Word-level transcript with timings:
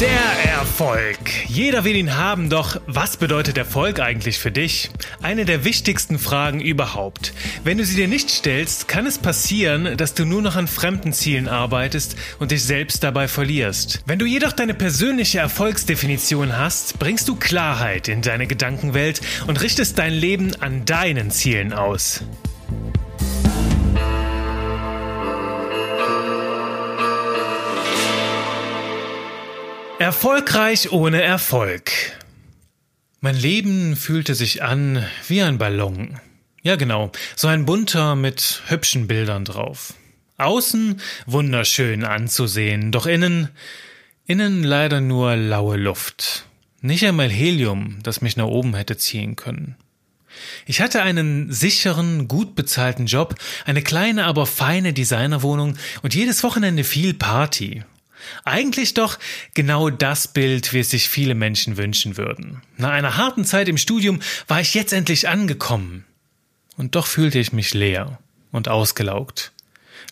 Der 0.00 0.50
Erfolg. 0.52 1.16
Jeder 1.46 1.84
will 1.84 1.96
ihn 1.96 2.16
haben, 2.16 2.50
doch 2.50 2.78
was 2.86 3.16
bedeutet 3.16 3.56
Erfolg 3.56 3.98
eigentlich 3.98 4.38
für 4.38 4.50
dich? 4.50 4.90
Eine 5.22 5.46
der 5.46 5.64
wichtigsten 5.64 6.18
Fragen 6.18 6.60
überhaupt. 6.60 7.32
Wenn 7.64 7.78
du 7.78 7.84
sie 7.86 7.96
dir 7.96 8.06
nicht 8.06 8.28
stellst, 8.28 8.88
kann 8.88 9.06
es 9.06 9.16
passieren, 9.16 9.96
dass 9.96 10.12
du 10.12 10.26
nur 10.26 10.42
noch 10.42 10.56
an 10.56 10.68
fremden 10.68 11.14
Zielen 11.14 11.48
arbeitest 11.48 12.16
und 12.38 12.50
dich 12.50 12.62
selbst 12.62 13.02
dabei 13.04 13.26
verlierst. 13.26 14.02
Wenn 14.04 14.18
du 14.18 14.26
jedoch 14.26 14.52
deine 14.52 14.74
persönliche 14.74 15.38
Erfolgsdefinition 15.38 16.58
hast, 16.58 16.98
bringst 16.98 17.26
du 17.28 17.36
Klarheit 17.36 18.08
in 18.08 18.20
deine 18.20 18.46
Gedankenwelt 18.46 19.22
und 19.46 19.62
richtest 19.62 19.98
dein 19.98 20.12
Leben 20.12 20.54
an 20.60 20.84
deinen 20.84 21.30
Zielen 21.30 21.72
aus. 21.72 22.22
Erfolgreich 30.06 30.92
ohne 30.92 31.20
Erfolg. 31.20 31.90
Mein 33.18 33.34
Leben 33.34 33.96
fühlte 33.96 34.36
sich 34.36 34.62
an 34.62 35.04
wie 35.26 35.42
ein 35.42 35.58
Ballon. 35.58 36.20
Ja 36.62 36.76
genau, 36.76 37.10
so 37.34 37.48
ein 37.48 37.66
bunter 37.66 38.14
mit 38.14 38.62
hübschen 38.68 39.08
Bildern 39.08 39.44
drauf. 39.44 39.94
Außen 40.38 41.00
wunderschön 41.26 42.04
anzusehen, 42.04 42.92
doch 42.92 43.06
innen, 43.06 43.48
innen 44.26 44.62
leider 44.62 45.00
nur 45.00 45.34
laue 45.34 45.76
Luft. 45.76 46.46
Nicht 46.80 47.04
einmal 47.04 47.28
Helium, 47.28 47.98
das 48.04 48.20
mich 48.20 48.36
nach 48.36 48.46
oben 48.46 48.76
hätte 48.76 48.96
ziehen 48.96 49.34
können. 49.34 49.74
Ich 50.66 50.80
hatte 50.80 51.02
einen 51.02 51.52
sicheren, 51.52 52.28
gut 52.28 52.54
bezahlten 52.54 53.06
Job, 53.06 53.34
eine 53.64 53.82
kleine, 53.82 54.26
aber 54.26 54.46
feine 54.46 54.92
Designerwohnung 54.92 55.76
und 56.02 56.14
jedes 56.14 56.44
Wochenende 56.44 56.84
viel 56.84 57.12
Party 57.12 57.82
eigentlich 58.44 58.94
doch 58.94 59.18
genau 59.54 59.90
das 59.90 60.28
Bild, 60.28 60.72
wie 60.72 60.80
es 60.80 60.90
sich 60.90 61.08
viele 61.08 61.34
Menschen 61.34 61.76
wünschen 61.76 62.16
würden. 62.16 62.62
Nach 62.76 62.90
einer 62.90 63.16
harten 63.16 63.44
Zeit 63.44 63.68
im 63.68 63.78
Studium 63.78 64.20
war 64.48 64.60
ich 64.60 64.74
jetzt 64.74 64.92
endlich 64.92 65.28
angekommen. 65.28 66.04
Und 66.76 66.94
doch 66.94 67.06
fühlte 67.06 67.38
ich 67.38 67.52
mich 67.52 67.72
leer 67.74 68.18
und 68.52 68.68
ausgelaugt. 68.68 69.52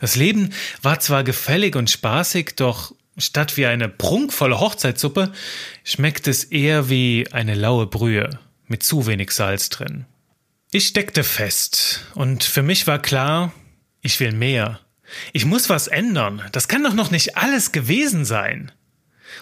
Das 0.00 0.16
Leben 0.16 0.50
war 0.82 1.00
zwar 1.00 1.24
gefällig 1.24 1.76
und 1.76 1.90
spaßig, 1.90 2.56
doch 2.56 2.94
statt 3.16 3.56
wie 3.56 3.66
eine 3.66 3.88
prunkvolle 3.88 4.60
Hochzeitssuppe 4.60 5.32
schmeckt 5.84 6.26
es 6.26 6.44
eher 6.44 6.88
wie 6.88 7.28
eine 7.32 7.54
laue 7.54 7.86
Brühe 7.86 8.30
mit 8.66 8.82
zu 8.82 9.06
wenig 9.06 9.30
Salz 9.30 9.68
drin. 9.68 10.06
Ich 10.72 10.88
steckte 10.88 11.22
fest 11.22 12.06
und 12.14 12.42
für 12.42 12.62
mich 12.62 12.86
war 12.86 13.00
klar, 13.00 13.52
ich 14.00 14.18
will 14.18 14.32
mehr. 14.32 14.80
Ich 15.32 15.44
muss 15.44 15.68
was 15.68 15.88
ändern. 15.88 16.42
Das 16.52 16.68
kann 16.68 16.84
doch 16.84 16.94
noch 16.94 17.10
nicht 17.10 17.36
alles 17.36 17.72
gewesen 17.72 18.24
sein. 18.24 18.72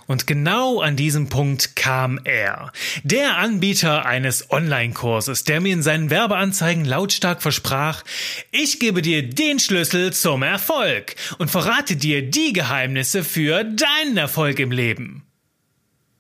Und 0.07 0.27
genau 0.27 0.81
an 0.81 0.97
diesem 0.97 1.29
Punkt 1.29 1.77
kam 1.77 2.21
er, 2.25 2.73
der 3.03 3.37
Anbieter 3.39 4.07
eines 4.07 4.51
Online-Kurses, 4.51 5.45
der 5.45 5.61
mir 5.61 5.73
in 5.73 5.83
seinen 5.83 6.11
Werbeanzeigen 6.11 6.85
lautstark 6.85 7.43
versprach, 7.43 8.03
ich 8.51 8.81
gebe 8.81 9.03
dir 9.03 9.29
den 9.29 9.59
Schlüssel 9.59 10.13
zum 10.13 10.43
Erfolg 10.43 11.15
und 11.39 11.51
verrate 11.51 11.97
dir 11.97 12.23
die 12.23 12.53
Geheimnisse 12.53 13.25
für 13.25 13.65
deinen 13.65 14.17
Erfolg 14.17 14.59
im 14.59 14.71
Leben. 14.71 15.27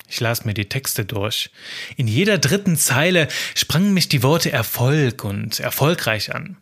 Ich 0.08 0.20
las 0.20 0.44
mir 0.44 0.52
die 0.52 0.68
Texte 0.68 1.06
durch. 1.06 1.50
In 1.96 2.06
jeder 2.06 2.36
dritten 2.36 2.76
Zeile 2.76 3.28
sprangen 3.54 3.94
mich 3.94 4.08
die 4.08 4.22
Worte 4.22 4.52
Erfolg 4.52 5.24
und 5.24 5.58
erfolgreich 5.58 6.34
an. 6.34 6.58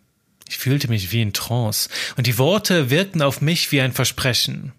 Ich 0.50 0.58
fühlte 0.58 0.88
mich 0.88 1.12
wie 1.12 1.22
in 1.22 1.32
Trance, 1.32 1.88
und 2.16 2.26
die 2.26 2.36
Worte 2.36 2.90
wirkten 2.90 3.22
auf 3.22 3.40
mich 3.40 3.70
wie 3.70 3.80
ein 3.80 3.92
Versprechen. 3.92 4.72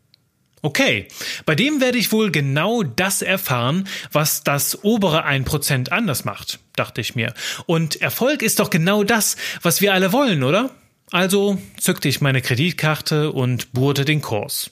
Okay, 0.62 1.08
bei 1.46 1.56
dem 1.56 1.80
werde 1.80 1.98
ich 1.98 2.12
wohl 2.12 2.30
genau 2.30 2.84
das 2.84 3.22
erfahren, 3.22 3.88
was 4.12 4.44
das 4.44 4.84
obere 4.84 5.26
1% 5.26 5.90
anders 5.90 6.26
macht, 6.26 6.60
dachte 6.76 7.00
ich 7.00 7.16
mir. 7.16 7.34
Und 7.68 8.02
Erfolg 8.02 8.42
ist 8.42 8.60
doch 8.60 8.70
genau 8.70 9.06
das, 9.06 9.38
was 9.62 9.80
wir 9.80 9.94
alle 9.94 10.12
wollen, 10.12 10.44
oder? 10.44 10.72
Also 11.10 11.58
zückte 11.80 12.10
ich 12.10 12.20
meine 12.20 12.42
Kreditkarte 12.42 13.32
und 13.32 13.72
bohrte 13.72 14.04
den 14.04 14.22
Kurs. 14.22 14.72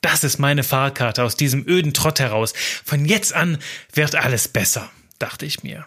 Das 0.00 0.24
ist 0.24 0.38
meine 0.38 0.64
Fahrkarte 0.64 1.22
aus 1.22 1.36
diesem 1.36 1.68
öden 1.68 1.92
Trott 1.92 2.18
heraus. 2.18 2.54
Von 2.82 3.04
jetzt 3.04 3.34
an 3.34 3.58
wird 3.92 4.14
alles 4.14 4.48
besser, 4.48 4.90
dachte 5.18 5.44
ich 5.44 5.62
mir. 5.62 5.84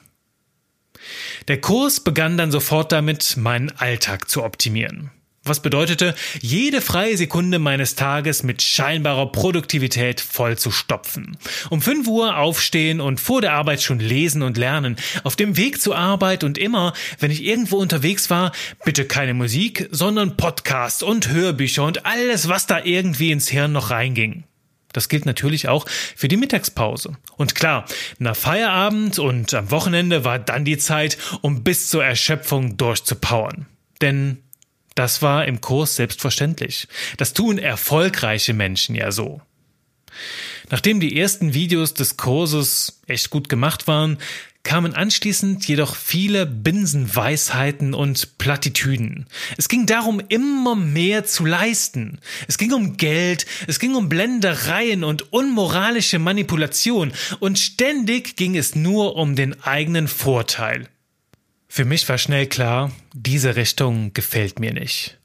Der 1.47 1.61
Kurs 1.61 1.99
begann 1.99 2.37
dann 2.37 2.51
sofort 2.51 2.91
damit, 2.91 3.37
meinen 3.37 3.71
Alltag 3.77 4.29
zu 4.29 4.43
optimieren. 4.43 5.11
Was 5.47 5.61
bedeutete, 5.61 6.13
jede 6.41 6.81
freie 6.81 7.15
Sekunde 7.15 7.57
meines 7.57 7.95
Tages 7.95 8.43
mit 8.43 8.61
scheinbarer 8.61 9.31
Produktivität 9.31 10.19
voll 10.19 10.57
zu 10.57 10.71
stopfen. 10.71 11.37
Um 11.69 11.81
5 11.81 12.07
Uhr 12.07 12.37
aufstehen 12.37 12.99
und 12.99 13.19
vor 13.19 13.39
der 13.41 13.53
Arbeit 13.53 13.81
schon 13.81 13.99
lesen 13.99 14.41
und 14.43 14.57
lernen. 14.57 14.97
Auf 15.23 15.37
dem 15.37 15.55
Weg 15.55 15.81
zur 15.81 15.97
Arbeit 15.97 16.43
und 16.43 16.57
immer, 16.57 16.93
wenn 17.19 17.31
ich 17.31 17.43
irgendwo 17.45 17.77
unterwegs 17.77 18.29
war, 18.29 18.51
bitte 18.83 19.05
keine 19.05 19.33
Musik, 19.33 19.87
sondern 19.91 20.35
Podcasts 20.35 21.01
und 21.01 21.29
Hörbücher 21.29 21.85
und 21.85 22.05
alles, 22.05 22.49
was 22.49 22.67
da 22.67 22.83
irgendwie 22.83 23.31
ins 23.31 23.47
Hirn 23.47 23.71
noch 23.71 23.89
reinging. 23.89 24.43
Das 24.97 25.09
gilt 25.09 25.27
natürlich 25.27 25.67
auch 25.67 25.85
für 26.15 26.27
die 26.27 26.37
Mittagspause. 26.37 27.15
Und 27.35 27.53
klar, 27.53 27.85
nach 28.17 28.35
Feierabend 28.35 29.19
und 29.19 29.53
am 29.53 29.69
Wochenende 29.69 30.23
war 30.23 30.39
dann 30.39 30.65
die 30.65 30.79
Zeit, 30.79 31.19
um 31.41 31.63
bis 31.63 31.87
zur 31.87 32.03
Erschöpfung 32.03 32.77
durchzupowern. 32.77 33.67
Denn 34.01 34.39
das 34.95 35.21
war 35.21 35.45
im 35.45 35.61
Kurs 35.61 35.97
selbstverständlich. 35.97 36.87
Das 37.17 37.33
tun 37.33 37.59
erfolgreiche 37.59 38.55
Menschen 38.55 38.95
ja 38.95 39.11
so. 39.11 39.39
Nachdem 40.71 40.99
die 40.99 41.19
ersten 41.19 41.53
Videos 41.53 41.93
des 41.93 42.17
Kurses 42.17 42.99
echt 43.05 43.29
gut 43.29 43.49
gemacht 43.49 43.85
waren, 43.85 44.17
kamen 44.67 44.93
anschließend 44.93 45.65
jedoch 45.65 45.95
viele 45.95 46.45
Binsenweisheiten 46.45 47.93
und 47.93 48.37
Plattitüden. 48.37 49.25
Es 49.55 49.69
ging 49.69 49.85
darum, 49.85 50.21
immer 50.27 50.75
mehr 50.75 51.23
zu 51.23 51.45
leisten. 51.45 52.19
Es 52.49 52.57
ging 52.57 52.73
um 52.73 52.97
Geld, 52.97 53.45
es 53.67 53.79
ging 53.79 53.95
um 53.95 54.09
Blendereien 54.09 55.05
und 55.05 55.31
unmoralische 55.31 56.19
Manipulation 56.19 57.13
und 57.39 57.57
ständig 57.57 58.35
ging 58.35 58.57
es 58.57 58.75
nur 58.75 59.15
um 59.15 59.37
den 59.37 59.63
eigenen 59.63 60.09
Vorteil. 60.09 60.89
Für 61.69 61.85
mich 61.85 62.07
war 62.09 62.17
schnell 62.17 62.47
klar, 62.47 62.91
diese 63.13 63.55
Richtung 63.55 64.11
gefällt 64.11 64.59
mir 64.59 64.73
nicht. 64.73 65.17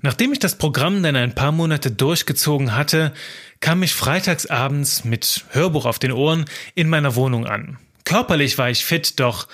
Nachdem 0.00 0.32
ich 0.32 0.38
das 0.38 0.56
Programm 0.56 1.02
dann 1.02 1.14
ein 1.14 1.34
paar 1.34 1.52
Monate 1.52 1.90
durchgezogen 1.90 2.74
hatte, 2.74 3.12
kam 3.60 3.82
ich 3.82 3.92
freitagsabends 3.92 5.04
mit 5.04 5.44
Hörbuch 5.50 5.84
auf 5.84 5.98
den 5.98 6.12
Ohren 6.12 6.46
in 6.74 6.88
meiner 6.88 7.16
Wohnung 7.16 7.44
an. 7.44 7.76
Körperlich 8.08 8.56
war 8.56 8.70
ich 8.70 8.86
fit, 8.86 9.20
doch 9.20 9.48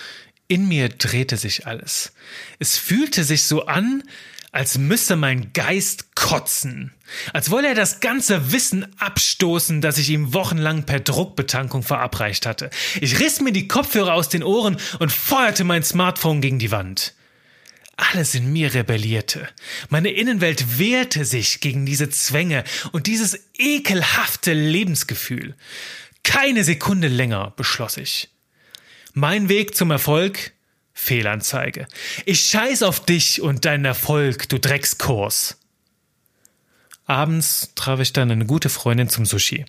in 0.46 0.68
mir 0.68 0.88
drehte 0.88 1.36
sich 1.36 1.66
alles. 1.66 2.12
Es 2.60 2.78
fühlte 2.78 3.24
sich 3.24 3.46
so 3.46 3.66
an, 3.66 4.04
als 4.52 4.78
müsse 4.78 5.16
mein 5.16 5.52
Geist 5.52 6.14
kotzen, 6.14 6.92
als 7.32 7.50
wolle 7.50 7.66
er 7.66 7.74
das 7.74 7.98
ganze 7.98 8.52
Wissen 8.52 8.86
abstoßen, 9.00 9.80
das 9.80 9.98
ich 9.98 10.08
ihm 10.10 10.34
wochenlang 10.34 10.86
per 10.86 11.00
Druckbetankung 11.00 11.82
verabreicht 11.82 12.46
hatte. 12.46 12.70
Ich 13.00 13.18
riss 13.18 13.40
mir 13.40 13.50
die 13.50 13.66
Kopfhörer 13.66 14.14
aus 14.14 14.28
den 14.28 14.44
Ohren 14.44 14.76
und 15.00 15.10
feuerte 15.10 15.64
mein 15.64 15.82
Smartphone 15.82 16.40
gegen 16.40 16.60
die 16.60 16.70
Wand. 16.70 17.14
Alles 17.96 18.36
in 18.36 18.52
mir 18.52 18.72
rebellierte. 18.72 19.48
Meine 19.88 20.10
Innenwelt 20.10 20.78
wehrte 20.78 21.24
sich 21.24 21.58
gegen 21.58 21.86
diese 21.86 22.08
Zwänge 22.08 22.62
und 22.92 23.08
dieses 23.08 23.36
ekelhafte 23.58 24.52
Lebensgefühl. 24.52 25.56
Keine 26.22 26.62
Sekunde 26.62 27.08
länger, 27.08 27.52
beschloss 27.56 27.96
ich. 27.96 28.28
Mein 29.16 29.48
Weg 29.48 29.76
zum 29.76 29.92
Erfolg? 29.92 30.54
Fehlanzeige. 30.92 31.86
Ich 32.24 32.40
scheiß 32.40 32.82
auf 32.82 32.98
dich 32.98 33.40
und 33.40 33.64
deinen 33.64 33.84
Erfolg, 33.84 34.48
du 34.48 34.58
Dreckskurs. 34.58 35.56
Abends 37.06 37.70
traf 37.76 38.00
ich 38.00 38.12
dann 38.12 38.32
eine 38.32 38.44
gute 38.44 38.68
Freundin 38.68 39.08
zum 39.08 39.24
Sushi 39.24 39.66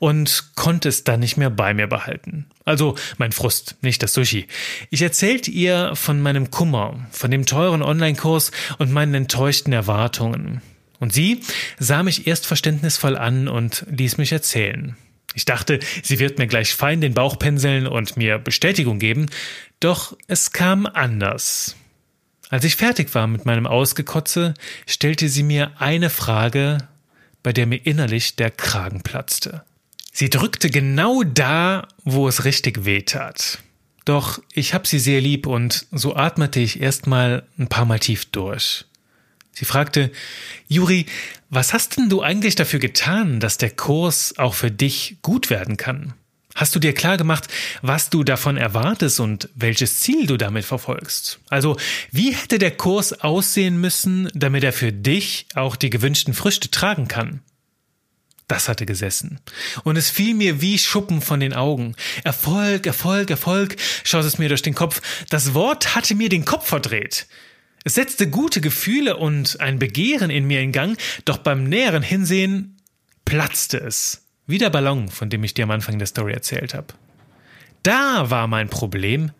und 0.00 0.56
konnte 0.56 0.88
es 0.88 1.04
dann 1.04 1.20
nicht 1.20 1.36
mehr 1.36 1.50
bei 1.50 1.72
mir 1.72 1.86
behalten. 1.86 2.46
Also 2.64 2.96
mein 3.16 3.30
Frust, 3.30 3.76
nicht 3.80 4.02
das 4.02 4.12
Sushi. 4.12 4.48
Ich 4.90 5.02
erzählte 5.02 5.52
ihr 5.52 5.94
von 5.94 6.20
meinem 6.20 6.50
Kummer, 6.50 7.06
von 7.12 7.30
dem 7.30 7.46
teuren 7.46 7.82
Online-Kurs 7.82 8.50
und 8.78 8.90
meinen 8.90 9.14
enttäuschten 9.14 9.72
Erwartungen. 9.72 10.62
Und 10.98 11.12
sie 11.12 11.42
sah 11.78 12.02
mich 12.02 12.26
erst 12.26 12.44
verständnisvoll 12.44 13.16
an 13.16 13.46
und 13.46 13.86
ließ 13.88 14.18
mich 14.18 14.32
erzählen. 14.32 14.96
Ich 15.34 15.44
dachte, 15.44 15.78
sie 16.02 16.18
wird 16.18 16.38
mir 16.38 16.46
gleich 16.46 16.74
fein 16.74 17.00
den 17.00 17.14
Bauch 17.14 17.38
pinseln 17.38 17.86
und 17.86 18.16
mir 18.16 18.38
Bestätigung 18.38 18.98
geben, 18.98 19.26
doch 19.78 20.16
es 20.26 20.52
kam 20.52 20.86
anders. 20.86 21.76
Als 22.48 22.64
ich 22.64 22.74
fertig 22.74 23.14
war 23.14 23.28
mit 23.28 23.46
meinem 23.46 23.66
Ausgekotze, 23.66 24.54
stellte 24.86 25.28
sie 25.28 25.44
mir 25.44 25.80
eine 25.80 26.10
Frage, 26.10 26.78
bei 27.42 27.52
der 27.52 27.66
mir 27.66 27.86
innerlich 27.86 28.34
der 28.36 28.50
Kragen 28.50 29.02
platzte. 29.02 29.62
Sie 30.12 30.28
drückte 30.28 30.68
genau 30.68 31.22
da, 31.22 31.86
wo 32.04 32.26
es 32.26 32.44
richtig 32.44 32.84
weh 32.84 33.02
tat. 33.02 33.60
Doch 34.04 34.42
ich 34.52 34.74
hab 34.74 34.86
sie 34.86 34.98
sehr 34.98 35.20
lieb 35.20 35.46
und 35.46 35.86
so 35.92 36.16
atmete 36.16 36.58
ich 36.58 36.80
erstmal 36.80 37.44
ein 37.58 37.68
paar 37.68 37.84
Mal 37.84 38.00
tief 38.00 38.24
durch. 38.26 38.84
Sie 39.52 39.64
fragte, 39.64 40.10
Juri, 40.68 41.06
was 41.48 41.72
hast 41.72 41.96
denn 41.96 42.08
du 42.08 42.22
eigentlich 42.22 42.54
dafür 42.54 42.78
getan, 42.78 43.40
dass 43.40 43.58
der 43.58 43.70
Kurs 43.70 44.38
auch 44.38 44.54
für 44.54 44.70
dich 44.70 45.16
gut 45.22 45.50
werden 45.50 45.76
kann? 45.76 46.14
Hast 46.54 46.74
du 46.74 46.80
dir 46.80 46.94
klar 46.94 47.16
gemacht, 47.16 47.48
was 47.80 48.10
du 48.10 48.24
davon 48.24 48.56
erwartest 48.56 49.20
und 49.20 49.48
welches 49.54 50.00
Ziel 50.00 50.26
du 50.26 50.36
damit 50.36 50.64
verfolgst? 50.64 51.38
Also, 51.48 51.76
wie 52.10 52.34
hätte 52.34 52.58
der 52.58 52.72
Kurs 52.72 53.20
aussehen 53.20 53.80
müssen, 53.80 54.28
damit 54.34 54.64
er 54.64 54.72
für 54.72 54.92
dich 54.92 55.46
auch 55.54 55.76
die 55.76 55.90
gewünschten 55.90 56.34
Früchte 56.34 56.70
tragen 56.70 57.08
kann? 57.08 57.40
Das 58.48 58.68
hatte 58.68 58.84
gesessen. 58.84 59.38
Und 59.84 59.96
es 59.96 60.10
fiel 60.10 60.34
mir 60.34 60.60
wie 60.60 60.76
Schuppen 60.76 61.22
von 61.22 61.38
den 61.38 61.54
Augen. 61.54 61.94
Erfolg, 62.24 62.84
Erfolg, 62.84 63.30
Erfolg, 63.30 63.76
schoss 64.02 64.24
es 64.24 64.38
mir 64.38 64.48
durch 64.48 64.62
den 64.62 64.74
Kopf. 64.74 65.00
Das 65.28 65.54
Wort 65.54 65.94
hatte 65.94 66.16
mir 66.16 66.28
den 66.28 66.44
Kopf 66.44 66.66
verdreht. 66.66 67.28
Es 67.84 67.94
setzte 67.94 68.28
gute 68.28 68.60
Gefühle 68.60 69.16
und 69.16 69.60
ein 69.60 69.78
Begehren 69.78 70.30
in 70.30 70.46
mir 70.46 70.60
in 70.60 70.72
Gang, 70.72 70.98
doch 71.24 71.38
beim 71.38 71.64
näheren 71.64 72.02
Hinsehen 72.02 72.76
platzte 73.24 73.78
es. 73.78 74.26
Wie 74.46 74.58
der 74.58 74.70
Ballon, 74.70 75.08
von 75.08 75.30
dem 75.30 75.44
ich 75.44 75.54
dir 75.54 75.64
am 75.64 75.70
Anfang 75.70 75.98
der 75.98 76.06
Story 76.06 76.32
erzählt 76.32 76.74
habe. 76.74 76.88
Da 77.82 78.28
war 78.28 78.46
mein 78.46 78.68
Problem. 78.68 79.30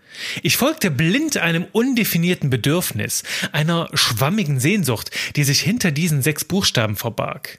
Ich 0.42 0.56
folgte 0.56 0.90
blind 0.90 1.36
einem 1.36 1.66
undefinierten 1.72 2.48
Bedürfnis, 2.48 3.22
einer 3.52 3.90
schwammigen 3.92 4.58
Sehnsucht, 4.58 5.10
die 5.36 5.44
sich 5.44 5.60
hinter 5.60 5.90
diesen 5.90 6.22
sechs 6.22 6.44
Buchstaben 6.44 6.96
verbarg. 6.96 7.58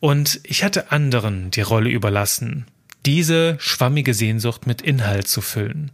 Und 0.00 0.40
ich 0.44 0.62
hatte 0.62 0.92
anderen 0.92 1.50
die 1.50 1.60
Rolle 1.60 1.90
überlassen, 1.90 2.66
diese 3.04 3.56
schwammige 3.58 4.14
Sehnsucht 4.14 4.66
mit 4.66 4.80
Inhalt 4.80 5.26
zu 5.26 5.40
füllen. 5.40 5.90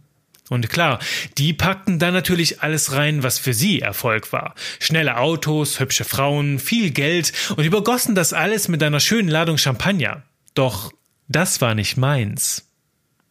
Und 0.49 0.69
klar, 0.69 0.99
die 1.37 1.53
packten 1.53 1.99
dann 1.99 2.13
natürlich 2.13 2.61
alles 2.61 2.93
rein, 2.93 3.23
was 3.23 3.37
für 3.37 3.53
sie 3.53 3.79
Erfolg 3.81 4.33
war. 4.33 4.55
Schnelle 4.79 5.17
Autos, 5.17 5.79
hübsche 5.79 6.03
Frauen, 6.03 6.59
viel 6.59 6.89
Geld 6.89 7.31
und 7.55 7.63
übergossen 7.63 8.15
das 8.15 8.33
alles 8.33 8.67
mit 8.67 8.81
einer 8.81 8.99
schönen 8.99 9.29
Ladung 9.29 9.57
Champagner. 9.57 10.23
Doch 10.55 10.91
das 11.27 11.61
war 11.61 11.75
nicht 11.75 11.97
meins. 11.97 12.65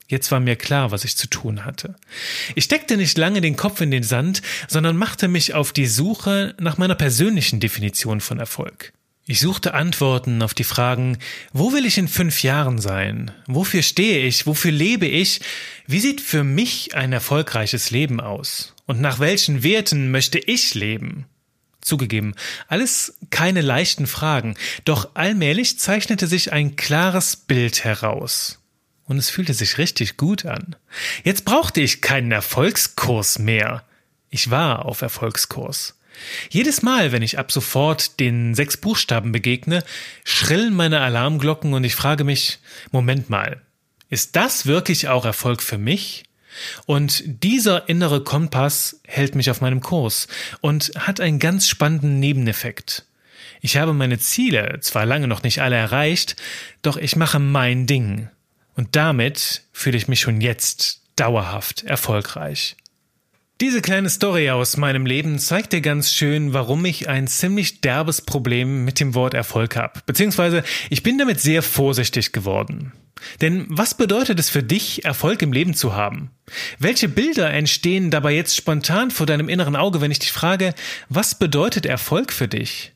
Jetzt 0.07 0.31
war 0.31 0.41
mir 0.41 0.57
klar, 0.57 0.91
was 0.91 1.05
ich 1.05 1.17
zu 1.17 1.29
tun 1.29 1.67
hatte. 1.67 1.97
Ich 2.55 2.65
steckte 2.65 2.97
nicht 2.97 3.19
lange 3.19 3.43
den 3.43 3.57
Kopf 3.57 3.81
in 3.83 3.91
den 3.91 4.03
Sand, 4.03 4.41
sondern 4.67 4.97
machte 4.97 5.29
mich 5.29 5.53
auf 5.53 5.73
die 5.73 5.87
Suche 5.87 6.55
nach 6.59 6.79
meiner 6.79 6.95
persönlichen 6.95 7.61
Definition 7.61 8.23
von 8.23 8.39
Erfolg. 8.39 8.95
Ich 9.31 9.41
suchte 9.41 9.75
Antworten 9.75 10.41
auf 10.41 10.55
die 10.55 10.65
Fragen, 10.65 11.19
wo 11.53 11.75
will 11.75 11.85
ich 11.85 11.99
in 11.99 12.09
fünf 12.09 12.43
Jahren 12.43 12.79
sein? 12.79 13.31
Wofür 13.47 13.83
stehe 13.83 14.27
ich? 14.27 14.47
Wofür 14.47 14.71
lebe 14.71 15.05
ich? 15.07 15.43
Wie 15.87 16.01
sieht 16.01 16.23
für 16.23 16.45
mich 16.45 16.95
ein 16.95 17.13
erfolgreiches 17.13 17.91
Leben 17.91 18.23
aus? 18.23 18.75
Und 18.87 19.03
nach 19.03 19.19
welchen 19.19 19.63
Werten 19.63 20.11
möchte 20.11 20.39
ich 20.39 20.75
leben? 20.75 21.27
Zugegeben, 21.83 22.35
alles 22.69 23.19
keine 23.29 23.61
leichten 23.61 24.07
Fragen, 24.07 24.57
doch 24.87 25.11
allmählich 25.13 25.79
zeichnete 25.79 26.27
sich 26.27 26.55
ein 26.55 26.77
klares 26.77 27.37
Bild 27.37 27.85
heraus. 27.85 28.61
Und 29.05 29.19
es 29.19 29.29
fühlte 29.29 29.53
sich 29.53 29.77
richtig 29.77 30.17
gut 30.17 30.47
an. 30.47 30.75
Jetzt 31.23 31.45
brauchte 31.45 31.83
ich 31.83 32.01
keinen 32.01 32.33
Erfolgskurs 32.33 33.39
mehr. 33.39 33.85
Ich 34.31 34.51
war 34.51 34.87
auf 34.87 35.03
Erfolgskurs. 35.03 35.98
Jedes 36.51 36.83
Mal, 36.83 37.13
wenn 37.13 37.23
ich 37.23 37.39
ab 37.39 37.53
sofort 37.53 38.21
den 38.21 38.55
sechs 38.55 38.77
Buchstaben 38.77 39.33
begegne, 39.33 39.85
schrillen 40.25 40.75
meine 40.75 41.01
Alarmglocken 41.01 41.75
und 41.75 41.85
ich 41.85 41.95
frage 41.95 42.25
mich, 42.25 42.59
Moment 42.91 43.31
mal, 43.31 43.61
ist 44.11 44.37
das 44.37 44.67
wirklich 44.67 45.09
auch 45.09 45.25
Erfolg 45.25 45.63
für 45.63 45.79
mich? 45.79 46.25
Und 46.87 47.23
dieser 47.27 47.89
innere 47.89 48.25
Kompass 48.25 49.01
hält 49.07 49.35
mich 49.35 49.51
auf 49.51 49.61
meinem 49.61 49.81
Kurs 49.81 50.29
und 50.61 50.93
hat 50.97 51.21
einen 51.21 51.39
ganz 51.39 51.69
spannenden 51.69 52.19
Nebeneffekt. 52.19 53.05
Ich 53.61 53.77
habe 53.77 53.93
meine 53.93 54.19
Ziele 54.19 54.79
zwar 54.81 55.05
lange 55.05 55.29
noch 55.29 55.43
nicht 55.43 55.61
alle 55.61 55.77
erreicht, 55.77 56.37
doch 56.83 56.97
ich 56.97 57.17
mache 57.17 57.39
mein 57.39 57.87
Ding. 57.87 58.29
Und 58.77 58.95
damit 58.95 59.63
fühle 59.73 59.97
ich 59.97 60.09
mich 60.09 60.21
schon 60.21 60.41
jetzt 60.41 61.03
dauerhaft 61.17 61.83
erfolgreich. 61.85 62.77
Diese 63.61 63.83
kleine 63.83 64.09
Story 64.09 64.51
aus 64.51 64.77
meinem 64.77 65.05
Leben 65.05 65.41
zeigt 65.41 65.73
dir 65.73 65.81
ganz 65.81 66.13
schön, 66.13 66.53
warum 66.53 66.85
ich 66.85 67.09
ein 67.09 67.27
ziemlich 67.27 67.81
derbes 67.81 68.23
Problem 68.23 68.85
mit 68.85 69.01
dem 69.01 69.17
Wort 69.17 69.35
Erfolg 69.35 69.75
habe. 69.75 70.01
Beziehungsweise 70.07 70.63
ich 70.91 71.03
bin 71.03 71.19
damit 71.19 71.41
sehr 71.41 71.63
vorsichtig 71.65 72.31
geworden. 72.31 72.93
Denn 73.41 73.67
was 73.69 73.95
bedeutet 73.95 74.39
es 74.39 74.49
für 74.49 74.63
dich, 74.63 75.05
Erfolg 75.05 75.43
im 75.43 75.53
Leben 75.53 75.75
zu 75.75 75.97
haben? 75.97 76.31
Welche 76.79 77.09
Bilder 77.09 77.53
entstehen 77.53 78.13
dabei 78.13 78.33
jetzt 78.33 78.55
spontan 78.55 79.11
vor 79.11 79.27
deinem 79.27 79.49
inneren 79.49 79.75
Auge, 79.75 80.01
wenn 80.01 80.13
ich 80.13 80.21
dich 80.21 80.31
frage, 80.31 80.73
was 81.09 81.37
bedeutet 81.37 81.85
Erfolg 81.85 82.33
für 82.33 82.47
dich? 82.47 82.93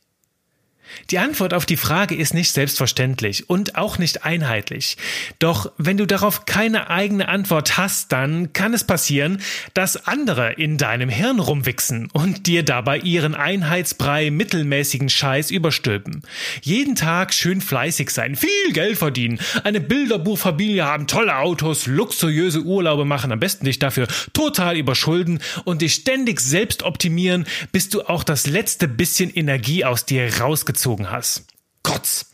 Die 1.11 1.19
Antwort 1.19 1.55
auf 1.55 1.67
die 1.67 1.77
Frage 1.77 2.15
ist 2.15 2.35
nicht 2.35 2.53
selbstverständlich 2.53 3.49
und 3.50 3.77
auch 3.77 3.99
nicht 3.99 4.25
einheitlich. 4.25 4.97
Doch 5.39 5.73
wenn 5.79 5.97
du 5.97 6.06
darauf 6.06 6.47
keine 6.47 6.91
eigene 6.91 7.29
Antwort 7.29 7.77
hast, 7.77 8.12
dann 8.12 8.53
kann 8.53 8.75
es 8.75 8.85
passieren, 8.85 9.41
dass 9.75 10.06
andere 10.06 10.53
in 10.53 10.79
deinem 10.79 11.09
Hirn 11.09 11.39
rumwichsen 11.39 12.09
und 12.12 12.47
dir 12.47 12.62
dabei 12.62 12.99
ihren 12.99 13.35
Einheitsbrei 13.35 14.31
mittelmäßigen 14.31 15.09
Scheiß 15.09 15.50
überstülpen. 15.50 16.23
Jeden 16.62 16.95
Tag 16.95 17.35
schön 17.35 17.61
fleißig 17.61 18.11
sein, 18.11 18.37
viel 18.37 18.73
Geld 18.73 18.99
verdienen, 18.99 19.38
eine 19.65 19.81
Bilderbuchfamilie 19.81 20.85
haben, 20.85 21.06
tolle 21.06 21.37
Autos, 21.37 21.87
luxuriöse 21.87 22.62
Urlaube 22.62 23.05
machen, 23.05 23.33
am 23.33 23.41
besten 23.41 23.65
dich 23.65 23.79
dafür 23.79 24.06
total 24.33 24.77
überschulden 24.77 25.41
und 25.65 25.83
dich 25.83 25.95
ständig 25.95 26.41
selbst 26.41 26.83
optimieren, 26.83 27.47
bis 27.73 27.88
du 27.88 28.03
auch 28.03 28.25
das 28.25 28.47
letzte 28.47 28.88
bisschen 28.88 29.31
Energie 29.31 29.85
aus 29.85 30.06
dir 30.06 30.41
rausgezogen 30.41 30.81
angezogen 30.82 31.11
hast. 31.11 31.44
Kotz. 31.82 32.26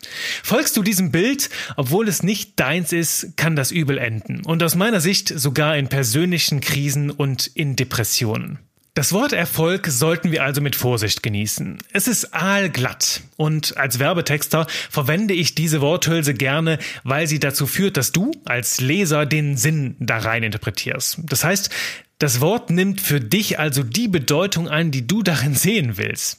Folgst 0.43 0.77
du 0.77 0.83
diesem 0.83 1.11
Bild, 1.11 1.49
obwohl 1.77 2.07
es 2.07 2.23
nicht 2.23 2.61
deins 2.61 2.93
ist, 2.93 3.37
kann 3.37 3.57
das 3.57 3.71
übel 3.71 3.97
enden. 3.97 4.45
Und 4.45 4.63
aus 4.63 4.75
meiner 4.75 5.01
Sicht 5.01 5.29
sogar 5.29 5.77
in 5.77 5.89
persönlichen 5.89 6.61
Krisen 6.61 7.11
und 7.11 7.47
in 7.47 7.75
Depressionen. 7.75 8.59
Das 8.93 9.13
Wort 9.13 9.33
Erfolg 9.33 9.87
sollten 9.87 10.33
wir 10.33 10.43
also 10.43 10.61
mit 10.61 10.77
Vorsicht 10.77 11.23
genießen. 11.23 11.79
Es 11.93 12.09
ist 12.09 12.35
aalglatt 12.35 13.23
und 13.37 13.77
als 13.77 13.99
Werbetexter 14.01 14.67
verwende 14.91 15.35
ich 15.35 15.55
diese 15.55 15.81
Worthülse 15.81 16.35
gerne, 16.35 16.79
weil 17.05 17.27
sie 17.27 17.39
dazu 17.39 17.67
führt, 17.67 17.97
dass 17.97 18.13
du 18.13 18.33
als 18.45 18.81
Leser 18.81 19.25
den 19.25 19.57
Sinn 19.57 19.95
da 19.99 20.19
rein 20.19 20.43
interpretierst. 20.43 21.21
Das 21.25 21.45
heißt, 21.45 21.71
das 22.19 22.41
Wort 22.41 22.71
nimmt 22.71 23.01
für 23.01 23.21
dich 23.21 23.59
also 23.59 23.83
die 23.83 24.09
Bedeutung 24.09 24.69
ein, 24.69 24.91
die 24.91 25.07
du 25.07 25.23
darin 25.23 25.55
sehen 25.55 25.97
willst. 25.97 26.39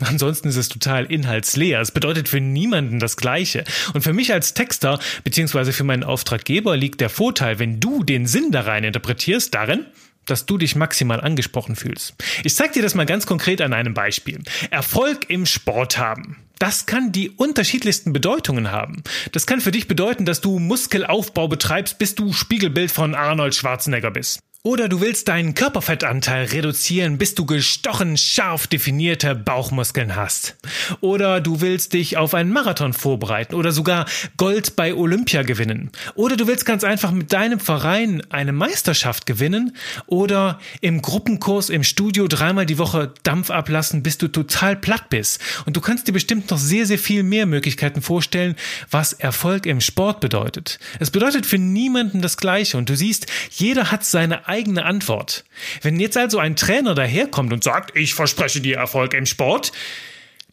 Ansonsten 0.00 0.48
ist 0.48 0.56
es 0.56 0.68
total 0.68 1.06
inhaltsleer. 1.06 1.80
Es 1.80 1.90
bedeutet 1.90 2.28
für 2.28 2.40
niemanden 2.40 3.00
das 3.00 3.16
Gleiche. 3.16 3.64
Und 3.94 4.02
für 4.02 4.12
mich 4.12 4.32
als 4.32 4.54
Texter 4.54 4.98
beziehungsweise 5.24 5.72
für 5.72 5.84
meinen 5.84 6.04
Auftraggeber 6.04 6.76
liegt 6.76 7.00
der 7.00 7.10
Vorteil, 7.10 7.58
wenn 7.58 7.80
du 7.80 8.04
den 8.04 8.26
Sinn 8.26 8.52
da 8.52 8.62
rein 8.62 8.84
interpretierst, 8.84 9.54
darin, 9.54 9.86
dass 10.26 10.46
du 10.46 10.58
dich 10.58 10.76
maximal 10.76 11.20
angesprochen 11.20 11.74
fühlst. 11.74 12.14
Ich 12.44 12.54
zeige 12.54 12.74
dir 12.74 12.82
das 12.82 12.94
mal 12.94 13.06
ganz 13.06 13.26
konkret 13.26 13.60
an 13.60 13.72
einem 13.72 13.94
Beispiel. 13.94 14.40
Erfolg 14.70 15.30
im 15.30 15.46
Sport 15.46 15.98
haben. 15.98 16.36
Das 16.58 16.86
kann 16.86 17.12
die 17.12 17.30
unterschiedlichsten 17.30 18.12
Bedeutungen 18.12 18.70
haben. 18.70 19.02
Das 19.32 19.46
kann 19.46 19.60
für 19.60 19.70
dich 19.70 19.88
bedeuten, 19.88 20.24
dass 20.24 20.40
du 20.40 20.58
Muskelaufbau 20.58 21.48
betreibst, 21.48 21.98
bis 21.98 22.14
du 22.14 22.32
Spiegelbild 22.32 22.90
von 22.90 23.14
Arnold 23.14 23.54
Schwarzenegger 23.54 24.10
bist. 24.10 24.40
Oder 24.68 24.90
du 24.90 25.00
willst 25.00 25.28
deinen 25.28 25.54
Körperfettanteil 25.54 26.44
reduzieren, 26.44 27.16
bis 27.16 27.34
du 27.34 27.46
gestochen 27.46 28.18
scharf 28.18 28.66
definierte 28.66 29.34
Bauchmuskeln 29.34 30.14
hast. 30.14 30.58
Oder 31.00 31.40
du 31.40 31.62
willst 31.62 31.94
dich 31.94 32.18
auf 32.18 32.34
einen 32.34 32.52
Marathon 32.52 32.92
vorbereiten 32.92 33.54
oder 33.54 33.72
sogar 33.72 34.04
Gold 34.36 34.76
bei 34.76 34.92
Olympia 34.94 35.42
gewinnen. 35.42 35.90
Oder 36.16 36.36
du 36.36 36.46
willst 36.46 36.66
ganz 36.66 36.84
einfach 36.84 37.12
mit 37.12 37.32
deinem 37.32 37.60
Verein 37.60 38.20
eine 38.28 38.52
Meisterschaft 38.52 39.24
gewinnen 39.24 39.74
oder 40.04 40.58
im 40.82 41.00
Gruppenkurs 41.00 41.70
im 41.70 41.82
Studio 41.82 42.28
dreimal 42.28 42.66
die 42.66 42.76
Woche 42.76 43.14
Dampf 43.22 43.48
ablassen, 43.48 44.02
bis 44.02 44.18
du 44.18 44.28
total 44.28 44.76
platt 44.76 45.08
bist. 45.08 45.40
Und 45.64 45.78
du 45.78 45.80
kannst 45.80 46.08
dir 46.08 46.12
bestimmt 46.12 46.50
noch 46.50 46.58
sehr, 46.58 46.84
sehr 46.84 46.98
viel 46.98 47.22
mehr 47.22 47.46
Möglichkeiten 47.46 48.02
vorstellen, 48.02 48.54
was 48.90 49.14
Erfolg 49.14 49.64
im 49.64 49.80
Sport 49.80 50.20
bedeutet. 50.20 50.78
Es 51.00 51.10
bedeutet 51.10 51.46
für 51.46 51.56
niemanden 51.56 52.20
das 52.20 52.36
Gleiche 52.36 52.76
und 52.76 52.90
du 52.90 52.96
siehst, 52.96 53.28
jeder 53.50 53.90
hat 53.90 54.04
seine 54.04 54.46
Antwort. 54.66 55.44
Wenn 55.82 56.00
jetzt 56.00 56.16
also 56.16 56.38
ein 56.38 56.56
Trainer 56.56 56.94
daherkommt 56.94 57.52
und 57.52 57.62
sagt, 57.62 57.96
ich 57.96 58.14
verspreche 58.14 58.60
dir 58.60 58.76
Erfolg 58.76 59.14
im 59.14 59.26
Sport, 59.26 59.72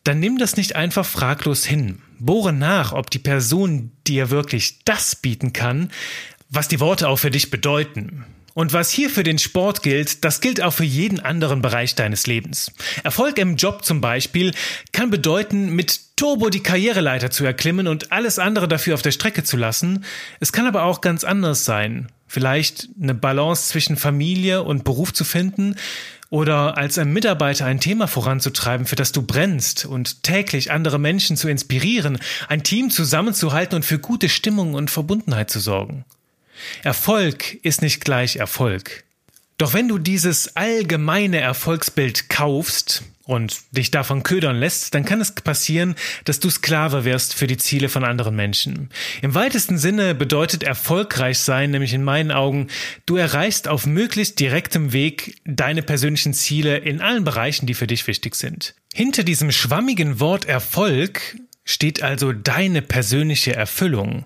dann 0.04 0.20
nimm 0.20 0.38
das 0.38 0.56
nicht 0.56 0.76
einfach 0.76 1.06
fraglos 1.06 1.66
hin. 1.66 2.02
Bohre 2.20 2.54
nach, 2.54 2.94
ob 2.94 3.10
die 3.10 3.20
Person 3.20 3.92
dir 4.06 4.30
wirklich 4.30 4.84
das 4.86 5.16
bieten 5.16 5.52
kann, 5.52 5.92
was 6.50 6.68
die 6.68 6.80
Worte 6.80 7.10
auch 7.10 7.18
für 7.18 7.32
dich 7.32 7.50
bedeuten. 7.50 8.24
Und 8.56 8.72
was 8.72 8.90
hier 8.90 9.10
für 9.10 9.24
den 9.24 9.38
Sport 9.38 9.84
gilt, 9.84 10.24
das 10.24 10.40
gilt 10.40 10.64
auch 10.64 10.72
für 10.72 10.86
jeden 10.86 11.20
anderen 11.20 11.62
Bereich 11.62 11.94
deines 11.94 12.26
Lebens. 12.26 12.72
Erfolg 13.04 13.38
im 13.38 13.58
Job 13.58 13.84
zum 13.84 14.00
Beispiel 14.00 14.54
kann 14.94 15.10
bedeuten, 15.10 15.72
mit 15.72 16.16
Turbo 16.16 16.50
die 16.50 16.64
Karriereleiter 16.64 17.30
zu 17.32 17.44
erklimmen 17.44 17.86
und 17.86 18.14
alles 18.14 18.40
andere 18.40 18.70
dafür 18.70 18.94
auf 18.94 19.02
der 19.02 19.12
Strecke 19.12 19.44
zu 19.44 19.58
lassen. 19.58 20.06
Es 20.40 20.54
kann 20.54 20.68
aber 20.68 20.84
auch 20.84 21.02
ganz 21.02 21.26
anders 21.26 21.66
sein. 21.66 22.08
vielleicht 22.28 22.88
eine 23.00 23.14
Balance 23.14 23.68
zwischen 23.68 23.98
Familie 23.98 24.64
und 24.64 24.84
Beruf 24.84 25.14
zu 25.14 25.26
finden 25.26 25.76
oder 26.30 26.78
als 26.78 26.98
ein 26.98 27.12
Mitarbeiter 27.14 27.66
ein 27.66 27.80
Thema 27.82 28.08
voranzutreiben, 28.08 28.86
für 28.86 28.96
das 28.96 29.12
du 29.12 29.22
brennst 29.22 29.86
und 29.86 30.24
täglich 30.24 30.72
andere 30.72 30.98
Menschen 30.98 31.38
zu 31.38 31.50
inspirieren, 31.50 32.20
ein 32.48 32.64
Team 32.64 32.90
zusammenzuhalten 32.90 33.76
und 33.76 33.84
für 33.84 34.00
gute 34.00 34.30
Stimmung 34.30 34.74
und 34.74 34.90
Verbundenheit 34.90 35.50
zu 35.50 35.60
sorgen. 35.60 36.06
Erfolg 36.84 37.56
ist 37.64 37.82
nicht 37.82 38.04
gleich 38.04 38.38
Erfolg. 38.38 39.04
Doch 39.58 39.74
wenn 39.74 39.88
du 39.88 39.98
dieses 39.98 40.58
allgemeine 40.58 41.40
Erfolgsbild 41.40 42.28
kaufst 42.30 43.04
und 43.24 43.58
dich 43.72 43.90
davon 43.90 44.24
ködern 44.24 44.58
lässt, 44.58 44.94
dann 44.94 45.06
kann 45.06 45.22
es 45.22 45.34
passieren, 45.34 45.96
dass 46.26 46.42
du 46.42 46.50
Sklave 46.50 47.06
wirst 47.06 47.34
für 47.34 47.48
die 47.48 47.58
Ziele 47.58 47.88
von 47.88 48.04
anderen 48.04 48.36
Menschen. 48.36 48.90
Im 49.22 49.34
weitesten 49.34 49.78
Sinne 49.78 50.14
bedeutet 50.14 50.64
erfolgreich 50.64 51.40
sein, 51.40 51.72
nämlich 51.72 51.94
in 51.94 52.04
meinen 52.04 52.32
Augen, 52.32 52.68
du 53.06 53.16
erreichst 53.16 53.70
auf 53.70 53.86
möglichst 53.86 54.40
direktem 54.42 54.92
Weg 54.92 55.42
deine 55.46 55.82
persönlichen 55.82 56.34
Ziele 56.34 56.78
in 56.78 57.00
allen 57.00 57.24
Bereichen, 57.24 57.66
die 57.66 57.74
für 57.74 57.88
dich 57.88 58.06
wichtig 58.08 58.36
sind. 58.36 58.76
Hinter 58.94 59.24
diesem 59.24 59.52
schwammigen 59.52 60.20
Wort 60.20 60.46
Erfolg 60.46 61.38
steht 61.64 62.04
also 62.04 62.34
deine 62.34 62.82
persönliche 62.82 63.56
Erfüllung. 63.56 64.26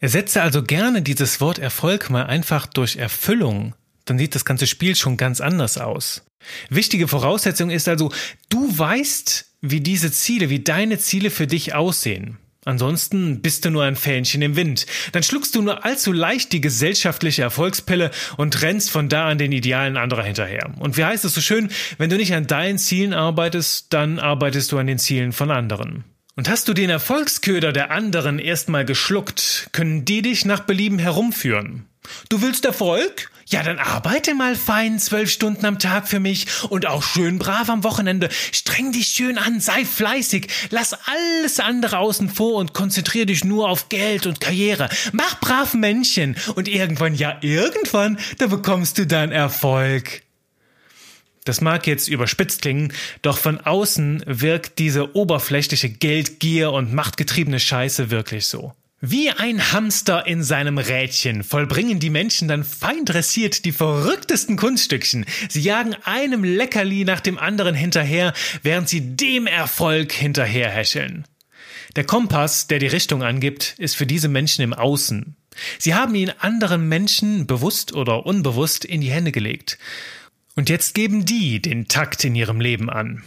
Ersetze 0.00 0.42
also 0.42 0.62
gerne 0.62 1.02
dieses 1.02 1.40
Wort 1.40 1.58
Erfolg 1.58 2.10
mal 2.10 2.24
einfach 2.24 2.66
durch 2.66 2.96
Erfüllung 2.96 3.74
dann 4.10 4.18
sieht 4.18 4.34
das 4.34 4.44
ganze 4.44 4.66
Spiel 4.66 4.96
schon 4.96 5.16
ganz 5.16 5.40
anders 5.40 5.78
aus. 5.78 6.26
Wichtige 6.68 7.06
Voraussetzung 7.06 7.70
ist 7.70 7.86
also, 7.86 8.12
du 8.48 8.76
weißt, 8.76 9.46
wie 9.60 9.80
diese 9.80 10.10
Ziele, 10.10 10.50
wie 10.50 10.58
deine 10.60 10.98
Ziele 10.98 11.30
für 11.30 11.46
dich 11.46 11.74
aussehen. 11.74 12.38
Ansonsten 12.64 13.40
bist 13.40 13.64
du 13.64 13.70
nur 13.70 13.84
ein 13.84 13.94
Fähnchen 13.94 14.42
im 14.42 14.56
Wind. 14.56 14.86
Dann 15.12 15.22
schluckst 15.22 15.54
du 15.54 15.62
nur 15.62 15.84
allzu 15.84 16.12
leicht 16.12 16.52
die 16.52 16.60
gesellschaftliche 16.60 17.42
Erfolgspille 17.42 18.10
und 18.36 18.60
rennst 18.62 18.90
von 18.90 19.08
da 19.08 19.28
an 19.28 19.38
den 19.38 19.52
Idealen 19.52 19.96
anderer 19.96 20.24
hinterher. 20.24 20.72
Und 20.80 20.96
wie 20.96 21.04
heißt 21.04 21.24
es 21.24 21.34
so 21.34 21.40
schön, 21.40 21.70
wenn 21.98 22.10
du 22.10 22.16
nicht 22.16 22.34
an 22.34 22.48
deinen 22.48 22.78
Zielen 22.78 23.14
arbeitest, 23.14 23.92
dann 23.92 24.18
arbeitest 24.18 24.72
du 24.72 24.78
an 24.78 24.88
den 24.88 24.98
Zielen 24.98 25.32
von 25.32 25.52
anderen. 25.52 26.04
Und 26.36 26.48
hast 26.48 26.68
du 26.68 26.74
den 26.74 26.90
Erfolgsköder 26.90 27.72
der 27.72 27.90
anderen 27.90 28.38
erstmal 28.38 28.84
geschluckt, 28.84 29.68
können 29.72 30.04
die 30.04 30.22
dich 30.22 30.44
nach 30.44 30.60
Belieben 30.60 30.98
herumführen. 30.98 31.86
Du 32.28 32.40
willst 32.40 32.64
Erfolg? 32.64 33.30
Ja, 33.46 33.64
dann 33.64 33.80
arbeite 33.80 34.34
mal 34.34 34.54
fein 34.54 35.00
zwölf 35.00 35.28
Stunden 35.28 35.66
am 35.66 35.80
Tag 35.80 36.06
für 36.06 36.20
mich 36.20 36.46
und 36.70 36.86
auch 36.86 37.02
schön 37.02 37.40
brav 37.40 37.68
am 37.68 37.82
Wochenende. 37.82 38.28
Streng 38.52 38.92
dich 38.92 39.08
schön 39.08 39.38
an, 39.38 39.58
sei 39.58 39.84
fleißig, 39.84 40.46
lass 40.70 40.96
alles 41.08 41.58
andere 41.58 41.98
außen 41.98 42.28
vor 42.28 42.54
und 42.54 42.74
konzentriere 42.74 43.26
dich 43.26 43.44
nur 43.44 43.68
auf 43.68 43.88
Geld 43.88 44.26
und 44.26 44.40
Karriere. 44.40 44.88
Mach 45.10 45.40
brav 45.40 45.74
Männchen 45.74 46.36
und 46.54 46.68
irgendwann, 46.68 47.16
ja, 47.16 47.38
irgendwann, 47.40 48.20
da 48.38 48.46
bekommst 48.46 48.98
du 48.98 49.06
dann 49.06 49.32
Erfolg. 49.32 50.22
Das 51.44 51.60
mag 51.60 51.86
jetzt 51.86 52.08
überspitzt 52.08 52.62
klingen, 52.62 52.92
doch 53.22 53.38
von 53.38 53.60
außen 53.60 54.24
wirkt 54.26 54.78
diese 54.78 55.16
oberflächliche 55.16 55.88
Geldgier 55.88 56.72
und 56.72 56.92
machtgetriebene 56.92 57.60
Scheiße 57.60 58.10
wirklich 58.10 58.46
so. 58.46 58.74
Wie 59.02 59.30
ein 59.30 59.72
Hamster 59.72 60.26
in 60.26 60.42
seinem 60.42 60.76
Rädchen 60.76 61.42
vollbringen 61.42 62.00
die 62.00 62.10
Menschen 62.10 62.48
dann 62.48 62.64
fein 62.64 63.06
dressiert 63.06 63.64
die 63.64 63.72
verrücktesten 63.72 64.58
Kunststückchen. 64.58 65.24
Sie 65.48 65.62
jagen 65.62 65.96
einem 66.04 66.44
Leckerli 66.44 67.06
nach 67.06 67.20
dem 67.20 67.38
anderen 67.38 67.74
hinterher, 67.74 68.34
während 68.62 68.90
sie 68.90 69.16
dem 69.16 69.46
Erfolg 69.46 70.12
hinterherhäscheln. 70.12 71.24
Der 71.96 72.04
Kompass, 72.04 72.66
der 72.66 72.78
die 72.78 72.88
Richtung 72.88 73.22
angibt, 73.22 73.74
ist 73.78 73.96
für 73.96 74.06
diese 74.06 74.28
Menschen 74.28 74.62
im 74.62 74.74
Außen. 74.74 75.34
Sie 75.78 75.94
haben 75.94 76.14
ihn 76.14 76.32
anderen 76.38 76.86
Menschen, 76.86 77.46
bewusst 77.46 77.94
oder 77.94 78.26
unbewusst, 78.26 78.84
in 78.84 79.00
die 79.00 79.10
Hände 79.10 79.32
gelegt. 79.32 79.78
Und 80.60 80.68
jetzt 80.68 80.94
geben 80.94 81.24
die 81.24 81.62
den 81.62 81.88
Takt 81.88 82.22
in 82.22 82.34
ihrem 82.34 82.60
Leben 82.60 82.90
an. 82.90 83.22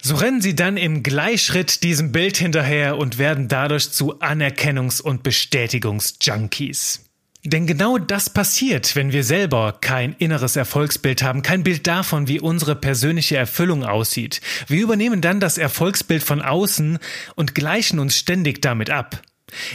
So 0.00 0.14
rennen 0.14 0.40
sie 0.40 0.56
dann 0.56 0.78
im 0.78 1.02
Gleichschritt 1.02 1.82
diesem 1.82 2.12
Bild 2.12 2.38
hinterher 2.38 2.96
und 2.96 3.18
werden 3.18 3.46
dadurch 3.46 3.90
zu 3.90 4.22
Anerkennungs- 4.22 5.02
und 5.02 5.22
Bestätigungsjunkies. 5.22 7.04
Denn 7.44 7.66
genau 7.66 7.98
das 7.98 8.30
passiert, 8.30 8.96
wenn 8.96 9.12
wir 9.12 9.22
selber 9.22 9.76
kein 9.82 10.14
inneres 10.14 10.56
Erfolgsbild 10.56 11.22
haben, 11.22 11.42
kein 11.42 11.62
Bild 11.62 11.86
davon, 11.86 12.26
wie 12.26 12.40
unsere 12.40 12.74
persönliche 12.74 13.36
Erfüllung 13.36 13.84
aussieht. 13.84 14.40
Wir 14.66 14.80
übernehmen 14.80 15.20
dann 15.20 15.40
das 15.40 15.58
Erfolgsbild 15.58 16.22
von 16.22 16.40
außen 16.40 16.98
und 17.34 17.54
gleichen 17.54 17.98
uns 17.98 18.16
ständig 18.16 18.62
damit 18.62 18.88
ab. 18.88 19.20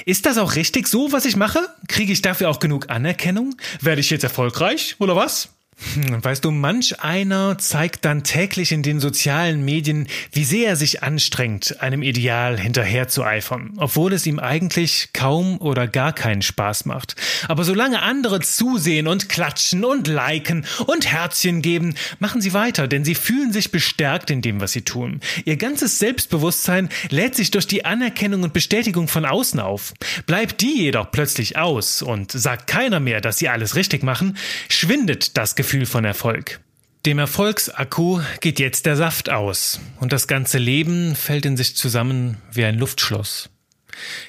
Ist 0.08 0.26
das 0.26 0.40
auch 0.40 0.56
richtig 0.56 0.88
so, 0.88 1.12
was 1.12 1.26
ich 1.26 1.36
mache? 1.36 1.60
Kriege 1.88 2.12
ich 2.12 2.24
dafür 2.24 2.50
auch 2.50 2.58
genug 2.58 2.90
Anerkennung? 2.90 3.54
Werde 3.82 4.02
ich 4.02 4.10
jetzt 4.10 4.24
erfolgreich 4.24 4.96
oder 4.98 5.16
was? 5.16 5.50
Weißt 5.96 6.46
du, 6.46 6.52
manch 6.52 7.02
einer 7.02 7.58
zeigt 7.58 8.06
dann 8.06 8.24
täglich 8.24 8.72
in 8.72 8.84
den 8.84 9.00
sozialen 9.00 9.64
Medien, 9.64 10.08
wie 10.32 10.44
sehr 10.44 10.70
er 10.70 10.76
sich 10.76 11.04
anstrengt, 11.04 11.82
einem 11.82 12.02
Ideal 12.02 12.60
hinterherzueifern, 12.60 13.74
obwohl 13.78 14.14
es 14.14 14.26
ihm 14.26 14.40
eigentlich 14.40 15.10
kaum 15.14 15.60
oder 15.60 15.88
gar 15.88 16.14
keinen 16.14 16.42
Spaß 16.42 16.86
macht. 16.86 17.16
Aber 17.48 17.64
solange 17.64 18.02
andere 18.02 18.40
zusehen 18.40 19.08
und 19.08 19.30
klatschen 19.30 19.84
und 19.84 20.08
liken 20.08 20.66
und 20.88 21.12
Herzchen 21.12 21.62
geben, 21.62 21.96
machen 22.20 22.42
sie 22.42 22.54
weiter, 22.54 22.88
denn 22.88 23.04
sie 23.04 23.16
fühlen 23.16 23.52
sich 23.52 23.72
bestärkt 23.72 24.30
in 24.32 24.42
dem, 24.42 24.62
was 24.62 24.72
sie 24.72 24.84
tun. 24.84 25.20
Ihr 25.46 25.58
ganzes 25.58 26.00
Selbstbewusstsein 26.00 26.90
lädt 27.10 27.36
sich 27.36 27.52
durch 27.52 27.68
die 27.68 27.86
Anerkennung 27.86 28.44
und 28.44 28.54
Bestätigung 28.54 29.08
von 29.08 29.26
außen 29.26 29.60
auf. 29.60 29.94
Bleibt 30.26 30.62
die 30.62 30.84
jedoch 30.84 31.12
plötzlich 31.12 31.58
aus 31.58 32.02
und 32.02 32.32
sagt 32.32 32.68
keiner 32.68 33.00
mehr, 33.00 33.22
dass 33.22 33.38
sie 33.38 33.50
alles 33.50 33.76
richtig 33.76 34.04
machen, 34.04 34.38
schwindet 34.70 35.38
das 35.38 35.56
Gefühl 35.56 35.73
Gefühl 35.74 35.88
von 35.88 36.06
Erfolg. 36.06 36.60
Dem 37.08 37.18
Erfolgsakku 37.18 38.22
geht 38.42 38.60
jetzt 38.60 38.86
der 38.86 38.96
Saft 38.96 39.32
aus 39.32 39.80
und 40.00 40.14
das 40.14 40.28
ganze 40.28 40.60
Leben 40.60 41.16
fällt 41.16 41.48
in 41.48 41.58
sich 41.58 41.76
zusammen 41.76 42.38
wie 42.52 42.64
ein 42.64 42.78
Luftschloss. 42.78 43.50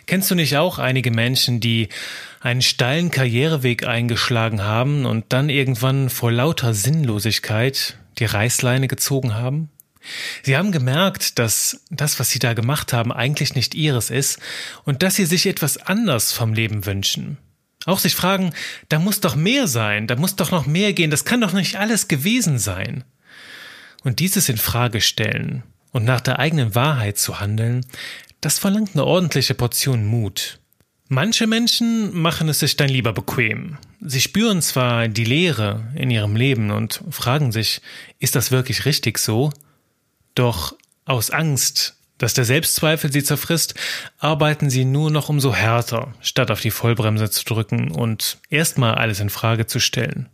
Kennst 0.06 0.30
du 0.30 0.36
nicht 0.36 0.56
auch 0.56 0.78
einige 0.78 1.10
Menschen, 1.10 1.60
die 1.60 1.90
einen 2.40 2.62
steilen 2.62 3.10
Karriereweg 3.10 3.86
eingeschlagen 3.86 4.62
haben 4.62 5.04
und 5.04 5.34
dann 5.34 5.50
irgendwann 5.50 6.08
vor 6.08 6.32
lauter 6.32 6.72
Sinnlosigkeit 6.72 7.98
die 8.18 8.24
Reißleine 8.24 8.88
gezogen 8.88 9.34
haben? 9.34 9.68
Sie 10.44 10.56
haben 10.56 10.72
gemerkt, 10.72 11.38
dass 11.38 11.82
das, 11.90 12.18
was 12.18 12.30
sie 12.30 12.38
da 12.38 12.54
gemacht 12.54 12.94
haben, 12.94 13.12
eigentlich 13.12 13.54
nicht 13.54 13.74
ihres 13.74 14.08
ist 14.08 14.38
und 14.84 15.02
dass 15.02 15.16
sie 15.16 15.26
sich 15.26 15.44
etwas 15.44 15.76
anders 15.76 16.32
vom 16.32 16.54
Leben 16.54 16.86
wünschen. 16.86 17.36
Auch 17.86 17.98
sich 17.98 18.14
fragen, 18.14 18.52
da 18.88 18.98
muss 18.98 19.20
doch 19.20 19.36
mehr 19.36 19.66
sein, 19.66 20.06
da 20.06 20.16
muss 20.16 20.36
doch 20.36 20.50
noch 20.50 20.66
mehr 20.66 20.92
gehen, 20.92 21.10
das 21.10 21.24
kann 21.24 21.40
doch 21.40 21.52
nicht 21.52 21.76
alles 21.76 22.08
gewesen 22.08 22.58
sein. 22.58 23.04
Und 24.02 24.20
dieses 24.20 24.48
in 24.48 24.56
Frage 24.56 25.00
stellen 25.00 25.62
und 25.92 26.04
nach 26.04 26.20
der 26.20 26.38
eigenen 26.38 26.74
Wahrheit 26.74 27.18
zu 27.18 27.40
handeln, 27.40 27.86
das 28.40 28.58
verlangt 28.58 28.90
eine 28.94 29.04
ordentliche 29.04 29.54
Portion 29.54 30.04
Mut. 30.04 30.58
Manche 31.08 31.46
Menschen 31.46 32.16
machen 32.16 32.48
es 32.48 32.60
sich 32.60 32.76
dann 32.76 32.88
lieber 32.88 33.12
bequem. 33.12 33.76
Sie 34.00 34.20
spüren 34.20 34.62
zwar 34.62 35.08
die 35.08 35.24
Leere 35.24 35.92
in 35.94 36.10
ihrem 36.10 36.34
Leben 36.34 36.70
und 36.70 37.02
fragen 37.10 37.52
sich, 37.52 37.82
ist 38.18 38.34
das 38.34 38.50
wirklich 38.50 38.86
richtig 38.86 39.18
so? 39.18 39.52
Doch 40.34 40.74
aus 41.04 41.30
Angst, 41.30 41.96
dass 42.18 42.34
der 42.34 42.44
Selbstzweifel 42.44 43.12
sie 43.12 43.24
zerfrisst, 43.24 43.74
arbeiten 44.18 44.70
sie 44.70 44.84
nur 44.84 45.10
noch 45.10 45.28
umso 45.28 45.54
härter, 45.54 46.14
statt 46.20 46.50
auf 46.50 46.60
die 46.60 46.70
Vollbremse 46.70 47.30
zu 47.30 47.44
drücken 47.44 47.90
und 47.90 48.38
erstmal 48.50 48.94
alles 48.94 49.20
in 49.20 49.30
Frage 49.30 49.66
zu 49.66 49.80
stellen. 49.80 50.28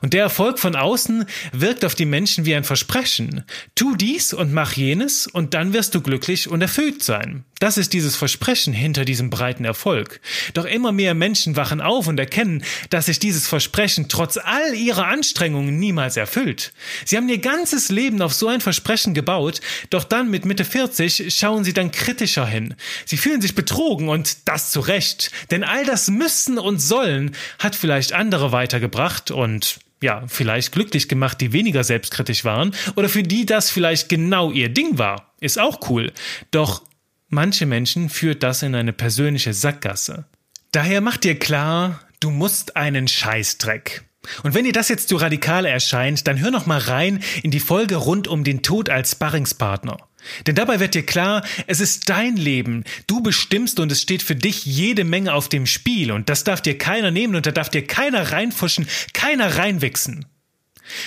Und 0.00 0.14
der 0.14 0.22
Erfolg 0.22 0.58
von 0.58 0.74
außen 0.74 1.26
wirkt 1.52 1.84
auf 1.84 1.94
die 1.94 2.06
Menschen 2.06 2.44
wie 2.44 2.54
ein 2.54 2.64
Versprechen. 2.64 3.44
Tu 3.74 3.94
dies 3.94 4.32
und 4.32 4.52
mach 4.52 4.72
jenes 4.72 5.26
und 5.26 5.54
dann 5.54 5.72
wirst 5.72 5.94
du 5.94 6.00
glücklich 6.00 6.48
und 6.48 6.62
erfüllt 6.62 7.02
sein. 7.02 7.44
Das 7.60 7.78
ist 7.78 7.92
dieses 7.92 8.16
Versprechen 8.16 8.72
hinter 8.72 9.04
diesem 9.04 9.30
breiten 9.30 9.64
Erfolg. 9.64 10.20
Doch 10.54 10.64
immer 10.64 10.92
mehr 10.92 11.14
Menschen 11.14 11.56
wachen 11.56 11.80
auf 11.80 12.08
und 12.08 12.18
erkennen, 12.18 12.64
dass 12.90 13.06
sich 13.06 13.18
dieses 13.18 13.46
Versprechen 13.46 14.08
trotz 14.08 14.36
all 14.36 14.74
ihrer 14.74 15.06
Anstrengungen 15.06 15.78
niemals 15.78 16.16
erfüllt. 16.16 16.72
Sie 17.04 17.16
haben 17.16 17.28
ihr 17.28 17.38
ganzes 17.38 17.90
Leben 17.90 18.22
auf 18.22 18.34
so 18.34 18.48
ein 18.48 18.60
Versprechen 18.60 19.14
gebaut, 19.14 19.60
doch 19.90 20.04
dann 20.04 20.30
mit 20.30 20.44
Mitte 20.44 20.64
40 20.64 21.34
schauen 21.34 21.64
sie 21.64 21.72
dann 21.72 21.92
kritischer 21.92 22.46
hin. 22.46 22.74
Sie 23.04 23.16
fühlen 23.16 23.40
sich 23.40 23.54
betrogen 23.54 24.08
und 24.08 24.48
das 24.48 24.70
zu 24.70 24.80
Recht. 24.80 25.30
Denn 25.50 25.64
all 25.64 25.84
das 25.84 26.08
Müssen 26.08 26.58
und 26.58 26.80
Sollen 26.80 27.36
hat 27.58 27.76
vielleicht 27.76 28.12
andere 28.12 28.52
weitergebracht 28.52 29.30
und 29.30 29.78
ja, 30.02 30.24
vielleicht 30.26 30.72
glücklich 30.72 31.08
gemacht, 31.08 31.40
die 31.40 31.52
weniger 31.52 31.82
selbstkritisch 31.82 32.44
waren 32.44 32.74
oder 32.96 33.08
für 33.08 33.22
die 33.22 33.46
das 33.46 33.70
vielleicht 33.70 34.08
genau 34.08 34.50
ihr 34.50 34.68
Ding 34.68 34.98
war. 34.98 35.32
Ist 35.40 35.58
auch 35.58 35.88
cool. 35.88 36.12
Doch 36.50 36.82
manche 37.28 37.66
Menschen 37.66 38.08
führt 38.08 38.42
das 38.42 38.62
in 38.62 38.74
eine 38.74 38.92
persönliche 38.92 39.54
Sackgasse. 39.54 40.24
Daher 40.72 41.00
mach 41.00 41.16
dir 41.16 41.38
klar, 41.38 42.00
du 42.20 42.30
musst 42.30 42.76
einen 42.76 43.08
Scheißdreck. 43.08 44.04
Und 44.42 44.54
wenn 44.54 44.64
dir 44.64 44.72
das 44.72 44.88
jetzt 44.88 45.08
zu 45.08 45.16
radikal 45.16 45.66
erscheint, 45.66 46.26
dann 46.26 46.40
hör 46.40 46.50
noch 46.50 46.66
mal 46.66 46.78
rein 46.78 47.22
in 47.42 47.50
die 47.50 47.60
Folge 47.60 47.96
rund 47.96 48.26
um 48.28 48.44
den 48.44 48.62
Tod 48.62 48.88
als 48.88 49.12
Sparringspartner. 49.12 49.98
Denn 50.46 50.54
dabei 50.54 50.80
wird 50.80 50.94
dir 50.94 51.04
klar, 51.04 51.44
es 51.66 51.80
ist 51.80 52.08
dein 52.08 52.36
Leben, 52.36 52.84
du 53.06 53.20
bestimmst 53.20 53.78
und 53.78 53.92
es 53.92 54.00
steht 54.00 54.22
für 54.22 54.34
dich 54.34 54.64
jede 54.64 55.04
Menge 55.04 55.34
auf 55.34 55.48
dem 55.48 55.66
Spiel 55.66 56.10
und 56.12 56.30
das 56.30 56.44
darf 56.44 56.62
dir 56.62 56.78
keiner 56.78 57.10
nehmen 57.10 57.36
und 57.36 57.44
da 57.44 57.50
darf 57.50 57.68
dir 57.68 57.86
keiner 57.86 58.32
reinfuschen, 58.32 58.86
keiner 59.12 59.58
reinwichsen. 59.58 60.24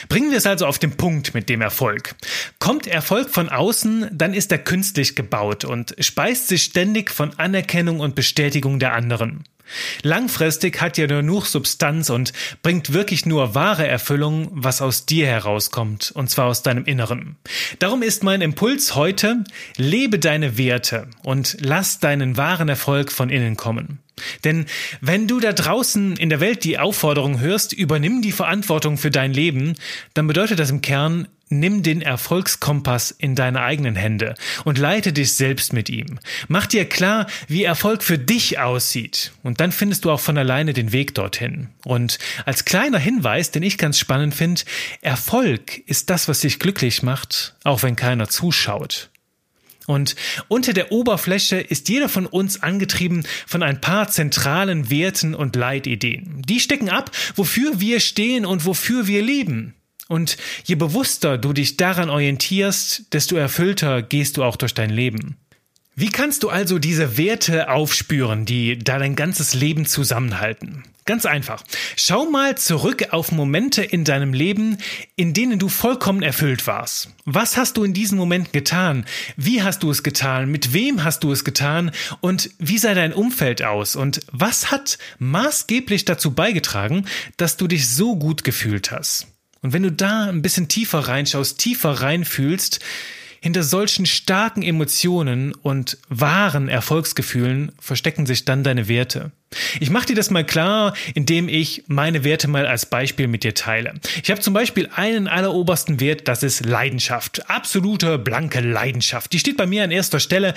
Bringen 0.10 0.32
wir 0.32 0.38
es 0.38 0.46
also 0.46 0.66
auf 0.66 0.80
den 0.80 0.98
Punkt 0.98 1.34
mit 1.34 1.50
dem 1.50 1.62
Erfolg. 1.62 2.16
Kommt 2.60 2.88
Erfolg 2.88 3.30
von 3.30 3.50
außen, 3.50 4.10
dann 4.12 4.34
ist 4.34 4.52
er 4.52 4.58
künstlich 4.58 5.16
gebaut 5.16 5.66
und 5.66 5.96
speist 6.00 6.48
sich 6.48 6.64
ständig 6.64 7.12
von 7.12 7.38
Anerkennung 7.38 8.00
und 8.00 8.16
Bestätigung 8.16 8.80
der 8.80 8.94
anderen. 8.94 9.44
Langfristig 10.02 10.82
hat 10.82 10.98
ja 10.98 11.08
nur 11.08 11.22
genug 11.22 11.46
Substanz 11.46 12.10
und 12.10 12.34
bringt 12.64 12.94
wirklich 12.94 13.26
nur 13.26 13.54
wahre 13.54 13.88
Erfüllung, 13.88 14.50
was 14.52 14.82
aus 14.82 15.06
dir 15.06 15.28
herauskommt, 15.28 16.12
und 16.16 16.30
zwar 16.30 16.46
aus 16.46 16.64
deinem 16.64 16.86
Inneren. 16.86 17.36
Darum 17.80 18.02
ist 18.02 18.24
mein 18.24 18.42
Impuls 18.42 18.96
heute, 18.96 19.44
lebe 19.76 20.20
deine 20.20 20.58
Werte 20.58 21.08
und 21.24 21.58
lass 21.60 22.00
deinen 22.00 22.38
wahren 22.38 22.70
Erfolg 22.70 23.12
von 23.12 23.30
innen 23.30 23.58
kommen. 23.58 24.00
Denn 24.44 24.66
wenn 25.02 25.28
du 25.28 25.40
da 25.40 25.54
draußen 25.54 26.16
in 26.16 26.30
der 26.30 26.40
Welt 26.40 26.64
die 26.64 26.80
Aufforderung 26.80 27.40
hörst, 27.40 27.74
übernimm 27.74 28.22
die 28.22 28.32
Verantwortung 28.32 28.98
für 28.98 29.12
dein 29.12 29.34
Leben, 29.34 29.76
dann 30.14 30.28
bedeutet 30.28 30.60
das 30.60 30.72
im 30.72 30.82
Kern, 30.82 31.28
nimm 31.50 31.84
den 31.84 32.02
Erfolgskompass 32.02 33.12
in 33.12 33.36
deine 33.36 33.62
eigenen 33.62 33.96
Hände 33.96 34.36
und 34.66 34.78
leite 34.78 35.14
dich 35.14 35.34
selbst 35.34 35.74
mit 35.74 35.90
ihm. 35.90 36.20
Mach 36.48 36.66
dir 36.66 36.86
klar, 36.86 37.28
wie 37.48 37.64
Erfolg 37.64 38.04
für 38.04 38.18
dich 38.18 38.60
aussieht. 38.60 39.32
Und 39.44 39.60
dann 39.60 39.72
findest 39.72 40.06
du 40.06 40.12
auch 40.12 40.20
von 40.20 40.38
alleine 40.38 40.74
den 40.74 40.92
Weg 40.92 41.16
dorthin. 41.16 41.70
Und 41.86 42.20
als 42.46 42.66
kleiner 42.66 43.00
Hinweis, 43.00 43.52
den 43.52 43.64
ich 43.64 43.78
ganz 43.78 44.00
spannend 44.00 44.36
finde, 44.36 44.62
Erfolg 45.02 45.78
ist 45.88 46.10
das, 46.10 46.28
was 46.28 46.42
dich 46.42 46.60
glücklich 46.60 47.04
macht, 47.04 47.56
auch 47.64 47.84
wenn 47.84 47.96
keiner 47.96 48.30
zuschaut. 48.30 49.10
Und 49.88 50.18
unter 50.50 50.74
der 50.74 50.92
Oberfläche 50.92 51.58
ist 51.58 51.88
jeder 51.88 52.10
von 52.10 52.26
uns 52.26 52.62
angetrieben 52.62 53.26
von 53.48 53.64
ein 53.64 53.80
paar 53.80 54.10
zentralen 54.10 54.90
Werten 54.90 55.34
und 55.34 55.56
Leitideen. 55.56 56.42
Die 56.46 56.60
stecken 56.60 56.90
ab, 56.90 57.10
wofür 57.36 57.80
wir 57.80 58.02
stehen 58.02 58.46
und 58.46 58.66
wofür 58.66 59.08
wir 59.08 59.24
leben. 59.24 59.74
Und 60.08 60.38
je 60.66 60.76
bewusster 60.76 61.38
du 61.38 61.54
dich 61.54 61.78
daran 61.78 62.10
orientierst, 62.10 63.14
desto 63.14 63.36
erfüllter 63.36 64.02
gehst 64.02 64.38
du 64.38 64.44
auch 64.44 64.56
durch 64.56 64.74
dein 64.74 64.90
Leben. 64.90 65.38
Wie 66.00 66.10
kannst 66.10 66.44
du 66.44 66.50
also 66.50 66.78
diese 66.78 67.18
Werte 67.18 67.70
aufspüren, 67.70 68.46
die 68.46 68.78
da 68.78 69.00
dein 69.00 69.16
ganzes 69.16 69.56
Leben 69.56 69.88
zusammenhalten? 69.88 70.84
Ganz 71.08 71.26
einfach. 71.26 71.64
Schau 71.96 72.30
mal 72.30 72.56
zurück 72.58 73.08
auf 73.12 73.32
Momente 73.32 73.82
in 73.82 74.04
deinem 74.04 74.34
Leben, 74.34 74.78
in 75.16 75.34
denen 75.34 75.58
du 75.58 75.70
vollkommen 75.70 76.22
erfüllt 76.22 76.68
warst. 76.68 77.10
Was 77.24 77.58
hast 77.58 77.78
du 77.78 77.84
in 77.84 77.94
diesen 77.94 78.18
Momenten 78.18 78.52
getan? 78.52 79.06
Wie 79.38 79.64
hast 79.64 79.84
du 79.84 79.90
es 79.90 80.04
getan? 80.04 80.52
Mit 80.52 80.74
wem 80.74 81.04
hast 81.04 81.24
du 81.24 81.32
es 81.32 81.46
getan? 81.46 81.92
Und 82.20 82.52
wie 82.60 82.78
sah 82.78 82.94
dein 82.94 83.14
Umfeld 83.14 83.64
aus? 83.64 83.96
Und 83.96 84.20
was 84.32 84.70
hat 84.70 85.00
maßgeblich 85.18 86.06
dazu 86.06 86.36
beigetragen, 86.36 87.06
dass 87.38 87.58
du 87.58 87.68
dich 87.68 87.90
so 87.90 88.18
gut 88.18 88.44
gefühlt 88.44 88.92
hast? 88.92 89.28
Und 89.68 89.74
wenn 89.74 89.84
du 89.84 89.92
da 89.92 90.30
ein 90.30 90.42
bisschen 90.42 90.70
tiefer 90.70 91.00
reinschaust, 91.00 91.60
tiefer 91.60 91.90
reinfühlst, 91.90 92.80
hinter 93.42 93.64
solchen 93.64 94.06
starken 94.06 94.64
Emotionen 94.64 95.54
und 95.54 95.98
wahren 96.08 96.70
Erfolgsgefühlen 96.70 97.74
verstecken 97.78 98.26
sich 98.26 98.46
dann 98.46 98.64
deine 98.64 98.88
Werte. 98.88 99.34
Ich 99.80 99.90
mache 99.90 100.08
dir 100.08 100.16
das 100.16 100.30
mal 100.30 100.46
klar, 100.46 100.94
indem 101.14 101.48
ich 101.48 101.84
meine 101.88 102.24
Werte 102.24 102.48
mal 102.48 102.66
als 102.66 102.86
Beispiel 102.86 103.28
mit 103.28 103.44
dir 103.44 103.54
teile. 103.54 103.94
Ich 104.22 104.30
habe 104.30 104.42
zum 104.42 104.54
Beispiel 104.54 104.90
einen 104.94 105.28
allerobersten 105.28 106.00
Wert, 106.00 106.28
das 106.28 106.44
ist 106.44 106.66
Leidenschaft. 106.66 107.50
Absolute 107.50 108.18
blanke 108.18 108.60
Leidenschaft. 108.60 109.32
Die 109.34 109.40
steht 109.40 109.58
bei 109.58 109.66
mir 109.66 109.84
an 109.84 109.92
erster 109.92 110.20
Stelle, 110.20 110.54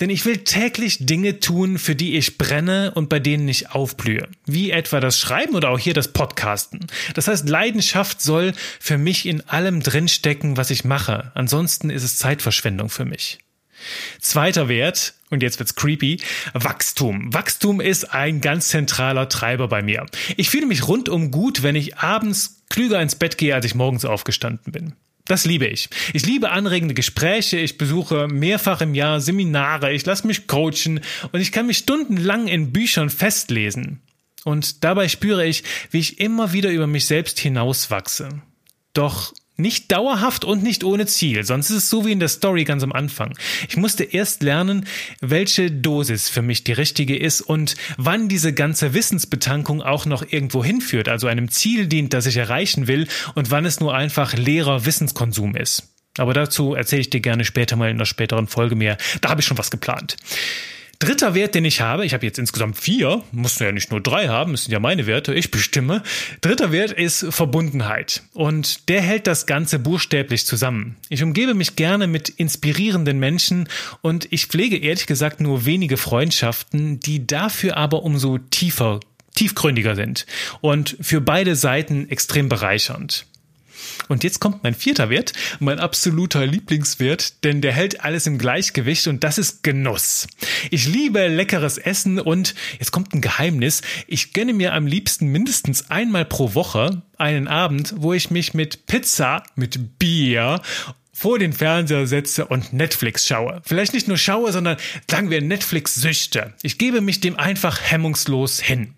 denn 0.00 0.10
ich 0.10 0.24
will 0.24 0.38
täglich 0.38 0.98
Dinge 1.00 1.40
tun, 1.40 1.78
für 1.78 1.94
die 1.94 2.16
ich 2.16 2.38
brenne 2.38 2.92
und 2.94 3.08
bei 3.08 3.20
denen 3.20 3.48
ich 3.48 3.70
aufblühe. 3.70 4.28
Wie 4.46 4.70
etwa 4.70 5.00
das 5.00 5.18
Schreiben 5.18 5.54
oder 5.54 5.70
auch 5.70 5.78
hier 5.78 5.94
das 5.94 6.08
Podcasten. 6.08 6.86
Das 7.14 7.28
heißt, 7.28 7.48
Leidenschaft 7.48 8.22
soll 8.22 8.52
für 8.78 8.98
mich 8.98 9.26
in 9.26 9.46
allem 9.48 9.82
drinstecken, 9.82 10.56
was 10.56 10.70
ich 10.70 10.84
mache. 10.84 11.30
Ansonsten 11.34 11.90
ist 11.90 12.04
es 12.04 12.16
Zeitverschwendung 12.16 12.88
für 12.88 13.04
mich. 13.04 13.38
Zweiter 14.20 14.68
Wert, 14.68 15.14
und 15.30 15.42
jetzt 15.42 15.58
wird's 15.58 15.76
creepy, 15.76 16.20
Wachstum. 16.54 17.32
Wachstum 17.32 17.80
ist 17.80 18.12
ein 18.12 18.40
ganz 18.40 18.68
zentraler 18.68 19.28
Treiber 19.28 19.68
bei 19.68 19.82
mir. 19.82 20.06
Ich 20.36 20.50
fühle 20.50 20.66
mich 20.66 20.88
rundum 20.88 21.30
gut, 21.30 21.62
wenn 21.62 21.76
ich 21.76 21.98
abends 21.98 22.62
klüger 22.68 23.00
ins 23.00 23.14
Bett 23.14 23.38
gehe, 23.38 23.54
als 23.54 23.64
ich 23.66 23.74
morgens 23.74 24.04
aufgestanden 24.04 24.72
bin. 24.72 24.94
Das 25.26 25.44
liebe 25.44 25.66
ich. 25.66 25.88
Ich 26.12 26.26
liebe 26.26 26.50
anregende 26.50 26.94
Gespräche, 26.94 27.58
ich 27.58 27.78
besuche 27.78 28.26
mehrfach 28.26 28.80
im 28.80 28.94
Jahr 28.94 29.20
Seminare, 29.20 29.92
ich 29.92 30.04
lasse 30.04 30.26
mich 30.26 30.48
coachen 30.48 31.00
und 31.30 31.40
ich 31.40 31.52
kann 31.52 31.68
mich 31.68 31.78
stundenlang 31.78 32.48
in 32.48 32.72
Büchern 32.72 33.10
festlesen. 33.10 34.00
Und 34.44 34.82
dabei 34.82 35.08
spüre 35.08 35.46
ich, 35.46 35.62
wie 35.90 36.00
ich 36.00 36.18
immer 36.18 36.52
wieder 36.52 36.70
über 36.70 36.86
mich 36.86 37.06
selbst 37.06 37.38
hinauswachse. 37.38 38.40
Doch 38.94 39.32
nicht 39.60 39.92
dauerhaft 39.92 40.44
und 40.44 40.62
nicht 40.62 40.84
ohne 40.84 41.06
Ziel, 41.06 41.44
sonst 41.44 41.70
ist 41.70 41.76
es 41.76 41.90
so 41.90 42.04
wie 42.04 42.12
in 42.12 42.20
der 42.20 42.28
Story 42.28 42.64
ganz 42.64 42.82
am 42.82 42.92
Anfang. 42.92 43.36
Ich 43.68 43.76
musste 43.76 44.04
erst 44.04 44.42
lernen, 44.42 44.86
welche 45.20 45.70
Dosis 45.70 46.28
für 46.28 46.42
mich 46.42 46.64
die 46.64 46.72
richtige 46.72 47.16
ist 47.16 47.40
und 47.40 47.76
wann 47.96 48.28
diese 48.28 48.52
ganze 48.52 48.94
Wissensbetankung 48.94 49.82
auch 49.82 50.06
noch 50.06 50.24
irgendwo 50.30 50.64
hinführt, 50.64 51.08
also 51.08 51.26
einem 51.26 51.50
Ziel 51.50 51.86
dient, 51.86 52.12
das 52.12 52.26
ich 52.26 52.36
erreichen 52.36 52.86
will 52.86 53.06
und 53.34 53.50
wann 53.50 53.64
es 53.64 53.80
nur 53.80 53.94
einfach 53.94 54.34
leererWissenskonsum 54.34 55.56
ist. 55.56 55.88
Aber 56.18 56.34
dazu 56.34 56.74
erzähle 56.74 57.02
ich 57.02 57.10
dir 57.10 57.20
gerne 57.20 57.44
später 57.44 57.76
mal 57.76 57.90
in 57.90 57.96
einer 57.96 58.06
späteren 58.06 58.46
Folge 58.46 58.74
mehr. 58.74 58.98
Da 59.20 59.30
habe 59.30 59.40
ich 59.40 59.46
schon 59.46 59.58
was 59.58 59.70
geplant. 59.70 60.16
Dritter 61.00 61.34
Wert, 61.34 61.54
den 61.54 61.64
ich 61.64 61.80
habe, 61.80 62.04
ich 62.04 62.12
habe 62.12 62.26
jetzt 62.26 62.38
insgesamt 62.38 62.78
vier, 62.78 63.22
muss 63.32 63.58
ja 63.58 63.72
nicht 63.72 63.90
nur 63.90 64.02
drei 64.02 64.28
haben, 64.28 64.52
das 64.52 64.64
sind 64.64 64.72
ja 64.72 64.80
meine 64.80 65.06
Werte, 65.06 65.32
ich 65.32 65.50
bestimme. 65.50 66.02
Dritter 66.42 66.72
Wert 66.72 66.92
ist 66.92 67.24
Verbundenheit. 67.30 68.22
Und 68.34 68.90
der 68.90 69.00
hält 69.00 69.26
das 69.26 69.46
Ganze 69.46 69.78
buchstäblich 69.78 70.44
zusammen. 70.44 70.96
Ich 71.08 71.22
umgebe 71.22 71.54
mich 71.54 71.74
gerne 71.74 72.06
mit 72.06 72.28
inspirierenden 72.28 73.18
Menschen 73.18 73.66
und 74.02 74.30
ich 74.30 74.44
pflege 74.44 74.76
ehrlich 74.76 75.06
gesagt 75.06 75.40
nur 75.40 75.64
wenige 75.64 75.96
Freundschaften, 75.96 77.00
die 77.00 77.26
dafür 77.26 77.78
aber 77.78 78.02
umso 78.02 78.36
tiefer, 78.36 79.00
tiefgründiger 79.34 79.94
sind 79.94 80.26
und 80.60 80.98
für 81.00 81.22
beide 81.22 81.56
Seiten 81.56 82.10
extrem 82.10 82.50
bereichernd. 82.50 83.24
Und 84.08 84.24
jetzt 84.24 84.40
kommt 84.40 84.62
mein 84.62 84.74
vierter 84.74 85.10
Wert, 85.10 85.32
mein 85.58 85.78
absoluter 85.78 86.46
Lieblingswert, 86.46 87.44
denn 87.44 87.60
der 87.60 87.72
hält 87.72 88.04
alles 88.04 88.26
im 88.26 88.38
Gleichgewicht 88.38 89.06
und 89.06 89.24
das 89.24 89.38
ist 89.38 89.62
Genuss. 89.62 90.26
Ich 90.70 90.86
liebe 90.86 91.28
leckeres 91.28 91.78
Essen 91.78 92.18
und 92.18 92.54
jetzt 92.78 92.90
kommt 92.90 93.14
ein 93.14 93.20
Geheimnis. 93.20 93.82
Ich 94.06 94.32
gönne 94.32 94.52
mir 94.52 94.74
am 94.74 94.86
liebsten 94.86 95.28
mindestens 95.28 95.90
einmal 95.90 96.24
pro 96.24 96.54
Woche 96.54 97.02
einen 97.18 97.48
Abend, 97.48 97.94
wo 97.96 98.12
ich 98.12 98.30
mich 98.30 98.54
mit 98.54 98.86
Pizza, 98.86 99.42
mit 99.54 99.98
Bier 99.98 100.60
vor 101.12 101.38
den 101.38 101.52
Fernseher 101.52 102.06
setze 102.06 102.46
und 102.46 102.72
Netflix 102.72 103.26
schaue. 103.26 103.60
Vielleicht 103.62 103.92
nicht 103.92 104.08
nur 104.08 104.16
schaue, 104.16 104.52
sondern 104.52 104.78
sagen 105.10 105.28
wir 105.28 105.42
Netflix-Süchte. 105.42 106.54
Ich 106.62 106.78
gebe 106.78 107.02
mich 107.02 107.20
dem 107.20 107.38
einfach 107.38 107.78
hemmungslos 107.82 108.58
hin. 108.58 108.94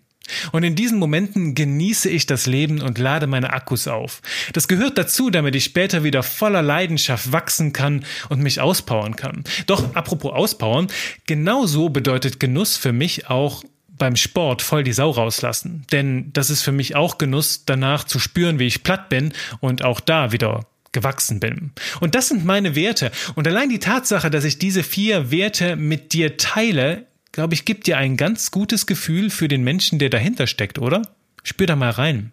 Und 0.53 0.63
in 0.63 0.75
diesen 0.75 0.99
Momenten 0.99 1.55
genieße 1.55 2.09
ich 2.09 2.27
das 2.27 2.47
Leben 2.47 2.81
und 2.81 2.99
lade 2.99 3.27
meine 3.27 3.53
Akkus 3.53 3.89
auf. 3.89 4.23
Das 4.53 4.69
gehört 4.69 4.99
dazu, 4.99 5.31
damit 5.31 5.55
ich 5.55 5.65
später 5.65 6.05
wieder 6.05 6.23
voller 6.23 6.63
Leidenschaft 6.63 7.33
wachsen 7.33 7.73
kann 7.73 8.05
und 8.29 8.41
mich 8.41 8.61
auspowern 8.61 9.17
kann. 9.17 9.45
Doch 9.67 9.95
apropos 9.95 10.33
auspowern, 10.33 10.89
genauso 11.27 11.89
bedeutet 11.89 12.41
Genuss 12.41 12.77
für 12.77 12.93
mich 12.93 13.29
auch 13.29 13.63
beim 13.89 14.17
Sport 14.17 14.63
voll 14.63 14.83
die 14.83 14.93
Sau 14.93 15.11
rauslassen. 15.11 15.85
Denn 15.93 16.33
das 16.33 16.51
ist 16.51 16.63
für 16.63 16.73
mich 16.73 16.97
auch 16.97 17.19
Genuss, 17.19 17.65
danach 17.67 18.05
zu 18.05 18.19
spüren, 18.19 18.59
wie 18.59 18.67
ich 18.67 18.83
platt 18.83 19.09
bin 19.09 19.33
und 19.61 19.85
auch 19.85 20.01
da 20.01 20.33
wieder 20.33 20.67
gewachsen 20.93 21.41
bin. 21.41 21.73
Und 22.01 22.15
das 22.15 22.29
sind 22.29 22.45
meine 22.45 22.75
Werte. 22.75 23.11
Und 23.35 23.49
allein 23.49 23.71
die 23.71 23.79
Tatsache, 23.79 24.31
dass 24.31 24.45
ich 24.45 24.59
diese 24.59 24.83
vier 24.83 25.31
Werte 25.31 25.77
mit 25.77 26.13
dir 26.13 26.37
teile, 26.37 27.07
glaube 27.33 27.55
ich, 27.55 27.65
gibt 27.65 27.87
dir 27.87 27.99
ein 27.99 28.17
ganz 28.17 28.51
gutes 28.51 28.87
Gefühl 28.87 29.31
für 29.31 29.49
den 29.49 29.65
Menschen, 29.65 29.99
der 29.99 30.11
dahinter 30.11 30.47
steckt, 30.47 30.79
oder? 30.79 31.03
Spür 31.43 31.67
da 31.67 31.77
mal 31.77 31.91
rein. 31.91 32.33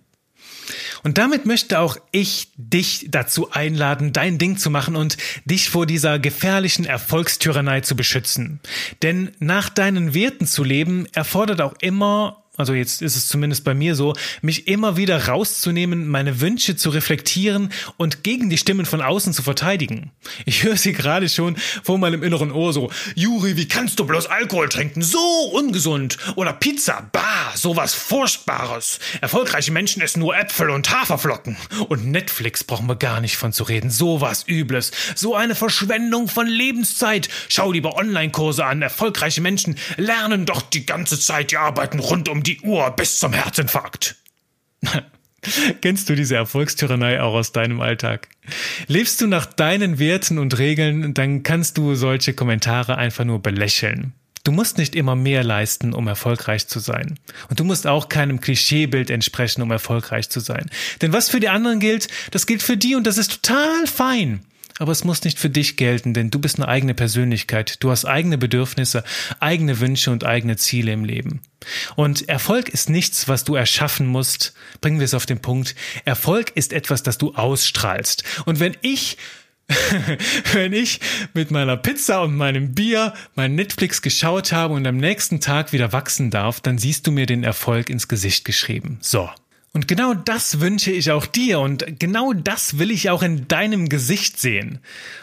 Und 1.03 1.17
damit 1.17 1.45
möchte 1.45 1.79
auch 1.79 1.97
ich 2.11 2.49
dich 2.55 3.07
dazu 3.09 3.51
einladen, 3.51 4.13
dein 4.13 4.37
Ding 4.37 4.57
zu 4.57 4.69
machen 4.69 4.95
und 4.95 5.17
dich 5.45 5.69
vor 5.69 5.85
dieser 5.85 6.19
gefährlichen 6.19 6.85
Erfolgstyrannei 6.85 7.81
zu 7.81 7.95
beschützen. 7.95 8.59
Denn 9.01 9.31
nach 9.39 9.69
deinen 9.69 10.13
Werten 10.13 10.45
zu 10.45 10.63
leben 10.63 11.07
erfordert 11.13 11.61
auch 11.61 11.73
immer 11.81 12.43
also 12.59 12.73
jetzt 12.73 13.01
ist 13.01 13.15
es 13.15 13.29
zumindest 13.29 13.63
bei 13.63 13.73
mir 13.73 13.95
so, 13.95 14.13
mich 14.41 14.67
immer 14.67 14.97
wieder 14.97 15.27
rauszunehmen, 15.29 16.09
meine 16.09 16.41
Wünsche 16.41 16.75
zu 16.75 16.89
reflektieren 16.89 17.71
und 17.95 18.25
gegen 18.25 18.49
die 18.49 18.57
Stimmen 18.57 18.85
von 18.85 19.01
außen 19.01 19.31
zu 19.31 19.43
verteidigen. 19.43 20.11
Ich 20.43 20.63
höre 20.63 20.75
sie 20.75 20.91
gerade 20.91 21.29
schon 21.29 21.55
vor 21.83 21.97
meinem 21.97 22.21
inneren 22.21 22.51
Ohr 22.51 22.73
so, 22.73 22.91
Juri, 23.15 23.55
wie 23.55 23.69
kannst 23.69 23.97
du 23.97 24.05
bloß 24.05 24.25
Alkohol 24.25 24.67
trinken? 24.67 25.01
So 25.01 25.19
ungesund. 25.53 26.17
Oder 26.35 26.51
Pizza, 26.51 27.07
bah, 27.13 27.53
sowas 27.55 27.93
Furchtbares. 27.93 28.99
Erfolgreiche 29.21 29.71
Menschen 29.71 30.01
essen 30.01 30.19
nur 30.19 30.37
Äpfel 30.37 30.69
und 30.69 30.91
Haferflocken. 30.91 31.55
Und 31.87 32.07
Netflix 32.07 32.65
brauchen 32.65 32.87
wir 32.87 32.97
gar 32.97 33.21
nicht 33.21 33.37
von 33.37 33.53
zu 33.53 33.63
reden. 33.63 33.89
Sowas 33.89 34.43
Übles. 34.49 34.91
So 35.15 35.33
eine 35.33 35.55
Verschwendung 35.55 36.27
von 36.27 36.45
Lebenszeit. 36.45 37.29
Schau 37.47 37.71
lieber 37.71 37.95
Online-Kurse 37.95 38.65
an. 38.65 38.81
Erfolgreiche 38.81 39.39
Menschen 39.39 39.77
lernen 39.95 40.45
doch 40.45 40.61
die 40.61 40.85
ganze 40.85 41.17
Zeit, 41.17 41.51
die 41.51 41.57
arbeiten 41.57 41.99
rund 41.99 42.27
um 42.27 42.43
die 42.43 42.48
die 42.49 42.61
Uhr 42.61 42.89
bis 42.91 43.19
zum 43.19 43.33
Herzinfarkt. 43.33 44.15
Kennst 45.81 46.09
du 46.09 46.15
diese 46.15 46.35
Erfolgstyrannei 46.35 47.21
auch 47.21 47.33
aus 47.33 47.51
deinem 47.51 47.79
Alltag? 47.79 48.27
Lebst 48.87 49.21
du 49.21 49.27
nach 49.27 49.45
deinen 49.45 49.99
Werten 49.99 50.37
und 50.37 50.57
Regeln, 50.57 51.13
dann 51.13 51.43
kannst 51.43 51.77
du 51.77 51.95
solche 51.95 52.33
Kommentare 52.33 52.97
einfach 52.97 53.23
nur 53.23 53.41
belächeln. 53.41 54.13
Du 54.43 54.51
musst 54.51 54.77
nicht 54.77 54.95
immer 54.95 55.15
mehr 55.15 55.43
leisten, 55.43 55.93
um 55.93 56.07
erfolgreich 56.07 56.67
zu 56.67 56.79
sein. 56.79 57.19
Und 57.49 57.59
du 57.59 57.63
musst 57.63 57.87
auch 57.87 58.09
keinem 58.09 58.41
Klischeebild 58.41 59.09
entsprechen, 59.09 59.61
um 59.61 59.69
erfolgreich 59.69 60.29
zu 60.29 60.39
sein. 60.39 60.69
Denn 61.01 61.13
was 61.13 61.29
für 61.29 61.39
die 61.39 61.49
anderen 61.49 61.79
gilt, 61.79 62.07
das 62.31 62.47
gilt 62.47 62.63
für 62.63 62.77
die 62.77 62.95
und 62.95 63.05
das 63.05 63.17
ist 63.17 63.43
total 63.43 63.85
fein 63.85 64.41
aber 64.79 64.91
es 64.91 65.03
muss 65.03 65.23
nicht 65.23 65.37
für 65.37 65.49
dich 65.49 65.77
gelten, 65.77 66.13
denn 66.13 66.31
du 66.31 66.39
bist 66.39 66.57
eine 66.57 66.67
eigene 66.67 66.95
Persönlichkeit, 66.95 67.83
du 67.83 67.91
hast 67.91 68.05
eigene 68.05 68.37
Bedürfnisse, 68.37 69.03
eigene 69.39 69.79
Wünsche 69.79 70.09
und 70.09 70.23
eigene 70.23 70.57
Ziele 70.57 70.91
im 70.91 71.05
Leben. 71.05 71.41
Und 71.95 72.27
Erfolg 72.27 72.69
ist 72.69 72.89
nichts, 72.89 73.27
was 73.27 73.43
du 73.43 73.55
erschaffen 73.55 74.07
musst. 74.07 74.53
Bringen 74.81 74.99
wir 74.99 75.05
es 75.05 75.13
auf 75.13 75.25
den 75.25 75.39
Punkt. 75.39 75.75
Erfolg 76.05 76.51
ist 76.55 76.73
etwas, 76.73 77.03
das 77.03 77.17
du 77.17 77.35
ausstrahlst. 77.35 78.23
Und 78.45 78.59
wenn 78.59 78.75
ich 78.81 79.17
wenn 80.53 80.73
ich 80.73 80.99
mit 81.35 81.51
meiner 81.51 81.77
Pizza 81.77 82.23
und 82.23 82.35
meinem 82.35 82.73
Bier 82.73 83.13
mein 83.35 83.53
Netflix 83.53 84.01
geschaut 84.01 84.51
habe 84.51 84.73
und 84.73 84.87
am 84.87 84.97
nächsten 84.97 85.41
Tag 85.41 85.73
wieder 85.73 85.93
wachsen 85.93 86.31
darf, 86.31 86.59
dann 86.59 86.79
siehst 86.79 87.05
du 87.05 87.11
mir 87.11 87.27
den 87.27 87.43
Erfolg 87.43 87.91
ins 87.91 88.07
Gesicht 88.07 88.45
geschrieben. 88.45 88.97
So. 89.01 89.29
Und 89.71 89.87
genau 89.87 90.13
das 90.13 90.59
wünsche 90.61 90.91
ich 90.91 91.11
auch 91.11 91.25
dir 91.25 91.59
und 91.59 91.99
genau 91.99 92.33
das 92.33 92.79
will 92.79 92.89
ich 92.89 93.09
auch 93.09 93.21
in 93.21 93.47
deinem 93.47 93.87
Gesicht 93.87 94.39
sehen. 94.39 94.79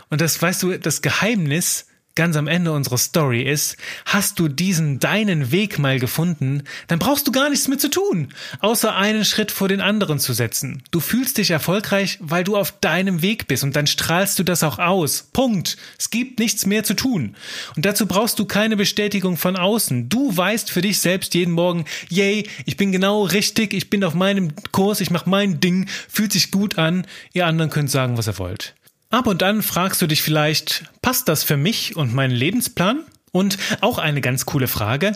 Und 0.08 0.20
das 0.20 0.40
weißt 0.40 0.62
du, 0.62 0.78
das 0.78 1.02
Geheimnis 1.02 1.86
ganz 2.16 2.36
am 2.36 2.48
Ende 2.48 2.72
unserer 2.72 2.98
Story 2.98 3.42
ist, 3.42 3.76
hast 4.04 4.40
du 4.40 4.48
diesen 4.48 4.98
deinen 4.98 5.52
Weg 5.52 5.78
mal 5.78 6.00
gefunden, 6.00 6.64
dann 6.88 6.98
brauchst 6.98 7.28
du 7.28 7.32
gar 7.32 7.48
nichts 7.50 7.68
mehr 7.68 7.78
zu 7.78 7.88
tun, 7.88 8.32
außer 8.60 8.96
einen 8.96 9.24
Schritt 9.24 9.52
vor 9.52 9.68
den 9.68 9.80
anderen 9.80 10.18
zu 10.18 10.32
setzen. 10.32 10.82
Du 10.90 10.98
fühlst 10.98 11.38
dich 11.38 11.50
erfolgreich, 11.50 12.18
weil 12.20 12.42
du 12.42 12.56
auf 12.56 12.72
deinem 12.80 13.22
Weg 13.22 13.46
bist 13.46 13.62
und 13.62 13.76
dann 13.76 13.86
strahlst 13.86 14.38
du 14.38 14.42
das 14.42 14.64
auch 14.64 14.78
aus. 14.78 15.28
Punkt. 15.32 15.76
Es 15.98 16.10
gibt 16.10 16.40
nichts 16.40 16.66
mehr 16.66 16.82
zu 16.82 16.94
tun. 16.94 17.36
Und 17.76 17.84
dazu 17.84 18.06
brauchst 18.06 18.38
du 18.38 18.46
keine 18.46 18.76
Bestätigung 18.76 19.36
von 19.36 19.56
außen. 19.56 20.08
Du 20.08 20.36
weißt 20.36 20.70
für 20.70 20.80
dich 20.80 21.00
selbst 21.00 21.34
jeden 21.34 21.52
Morgen, 21.52 21.84
yay, 22.08 22.48
ich 22.64 22.76
bin 22.76 22.90
genau 22.92 23.24
richtig, 23.24 23.74
ich 23.74 23.90
bin 23.90 24.02
auf 24.02 24.14
meinem 24.14 24.52
Kurs, 24.72 25.00
ich 25.00 25.10
mache 25.10 25.28
mein 25.28 25.60
Ding, 25.60 25.86
fühlt 26.08 26.32
sich 26.32 26.50
gut 26.50 26.78
an. 26.78 27.06
Ihr 27.34 27.46
anderen 27.46 27.70
könnt 27.70 27.90
sagen, 27.90 28.16
was 28.16 28.28
ihr 28.28 28.38
wollt. 28.38 28.74
Ab 29.16 29.26
und 29.28 29.42
an 29.42 29.62
fragst 29.62 30.02
du 30.02 30.06
dich 30.06 30.20
vielleicht, 30.20 30.84
passt 31.00 31.26
das 31.30 31.42
für 31.42 31.56
mich 31.56 31.96
und 31.96 32.12
meinen 32.12 32.34
Lebensplan? 32.34 33.00
Und 33.32 33.56
auch 33.80 33.96
eine 33.96 34.20
ganz 34.20 34.44
coole 34.44 34.68
Frage, 34.68 35.12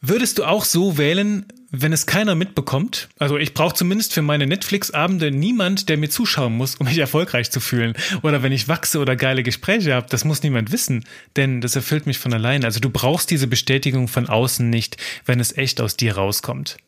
würdest 0.00 0.38
du 0.38 0.44
auch 0.44 0.64
so 0.64 0.98
wählen, 0.98 1.46
wenn 1.70 1.92
es 1.92 2.06
keiner 2.06 2.34
mitbekommt? 2.34 3.08
Also 3.20 3.38
ich 3.38 3.54
brauche 3.54 3.76
zumindest 3.76 4.12
für 4.14 4.22
meine 4.22 4.48
Netflix-Abende 4.48 5.30
niemand, 5.30 5.88
der 5.88 5.96
mir 5.96 6.10
zuschauen 6.10 6.56
muss, 6.56 6.74
um 6.74 6.86
mich 6.88 6.98
erfolgreich 6.98 7.52
zu 7.52 7.60
fühlen. 7.60 7.94
Oder 8.22 8.42
wenn 8.42 8.50
ich 8.50 8.66
wachse 8.66 8.98
oder 8.98 9.14
geile 9.14 9.44
Gespräche 9.44 9.94
habe, 9.94 10.08
das 10.10 10.24
muss 10.24 10.42
niemand 10.42 10.72
wissen, 10.72 11.04
denn 11.36 11.60
das 11.60 11.76
erfüllt 11.76 12.06
mich 12.06 12.18
von 12.18 12.34
allein. 12.34 12.64
Also 12.64 12.80
du 12.80 12.90
brauchst 12.90 13.30
diese 13.30 13.46
Bestätigung 13.46 14.08
von 14.08 14.28
außen 14.28 14.68
nicht, 14.68 14.96
wenn 15.24 15.38
es 15.38 15.56
echt 15.56 15.80
aus 15.80 15.96
dir 15.96 16.16
rauskommt. 16.16 16.78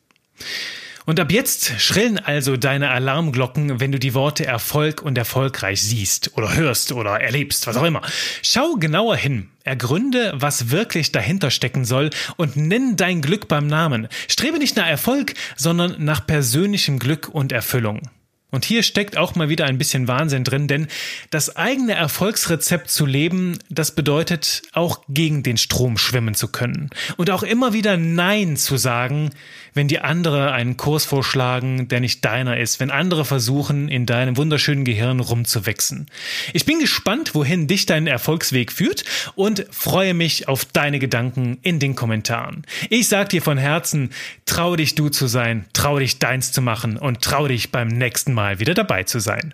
Und 1.09 1.19
ab 1.19 1.31
jetzt 1.31 1.81
schrillen 1.81 2.19
also 2.19 2.55
deine 2.55 2.91
Alarmglocken, 2.91 3.79
wenn 3.79 3.91
du 3.91 3.97
die 3.97 4.13
Worte 4.13 4.45
Erfolg 4.45 5.01
und 5.01 5.17
erfolgreich 5.17 5.81
siehst 5.81 6.37
oder 6.37 6.53
hörst 6.53 6.91
oder 6.91 7.19
erlebst, 7.19 7.65
was 7.65 7.77
auch 7.77 7.83
immer. 7.83 8.03
Schau 8.43 8.75
genauer 8.75 9.15
hin. 9.15 9.49
Ergründe, 9.63 10.33
was 10.35 10.69
wirklich 10.69 11.11
dahinter 11.11 11.49
stecken 11.49 11.83
soll 11.83 12.11
und 12.37 12.57
nenn 12.57 12.95
dein 12.95 13.23
Glück 13.23 13.47
beim 13.47 13.65
Namen. 13.65 14.07
Strebe 14.27 14.59
nicht 14.59 14.77
nach 14.77 14.85
Erfolg, 14.85 15.33
sondern 15.55 15.95
nach 15.97 16.27
persönlichem 16.27 16.99
Glück 16.99 17.27
und 17.27 17.51
Erfüllung. 17.51 18.03
Und 18.51 18.65
hier 18.65 18.81
steckt 18.81 19.15
auch 19.15 19.35
mal 19.35 19.49
wieder 19.49 19.65
ein 19.65 19.77
bisschen 19.77 20.07
Wahnsinn 20.07 20.43
drin, 20.43 20.67
denn 20.67 20.87
das 21.29 21.55
eigene 21.55 21.93
Erfolgsrezept 21.93 22.89
zu 22.89 23.05
leben, 23.05 23.59
das 23.69 23.93
bedeutet 23.93 24.63
auch 24.73 25.01
gegen 25.07 25.43
den 25.43 25.57
Strom 25.57 25.97
schwimmen 25.97 26.33
zu 26.33 26.47
können. 26.47 26.89
Und 27.17 27.29
auch 27.29 27.43
immer 27.43 27.73
wieder 27.73 27.97
Nein 27.97 28.57
zu 28.57 28.77
sagen, 28.77 29.29
wenn 29.75 29.87
die 29.87 29.99
andere 29.99 30.51
einen 30.51 30.77
Kurs 30.77 31.05
vorschlagen, 31.05 31.87
der 31.89 31.99
nicht 31.99 32.25
deiner 32.25 32.57
ist, 32.57 32.79
wenn 32.79 32.89
andere 32.89 33.23
versuchen, 33.23 33.87
in 33.87 34.07
deinem 34.07 34.35
wunderschönen 34.35 34.83
Gehirn 34.83 35.19
rumzuwachsen. 35.19 36.07
Ich 36.51 36.65
bin 36.65 36.79
gespannt, 36.79 37.35
wohin 37.35 37.67
dich 37.67 37.85
dein 37.85 38.07
Erfolgsweg 38.07 38.71
führt 38.71 39.05
und 39.35 39.67
freue 39.69 40.15
mich 40.15 40.47
auf 40.47 40.65
deine 40.65 40.97
Gedanken 40.97 41.59
in 41.61 41.77
den 41.79 41.95
Kommentaren. 41.95 42.65
Ich 42.89 43.09
sag 43.09 43.29
dir 43.29 43.43
von 43.43 43.59
Herzen, 43.59 44.09
trau 44.45 44.75
dich 44.75 44.95
du 44.95 45.09
zu 45.09 45.27
sein, 45.27 45.65
trau 45.73 45.99
dich 45.99 46.17
deins 46.17 46.51
zu 46.51 46.63
machen 46.63 46.97
und 46.97 47.21
trau 47.21 47.47
dich 47.47 47.71
beim 47.71 47.89
nächsten 47.89 48.33
Mal 48.33 48.38
Mal 48.39 48.57
wieder 48.57 48.73
dabei 48.73 49.03
zu 49.03 49.19
sein. 49.19 49.53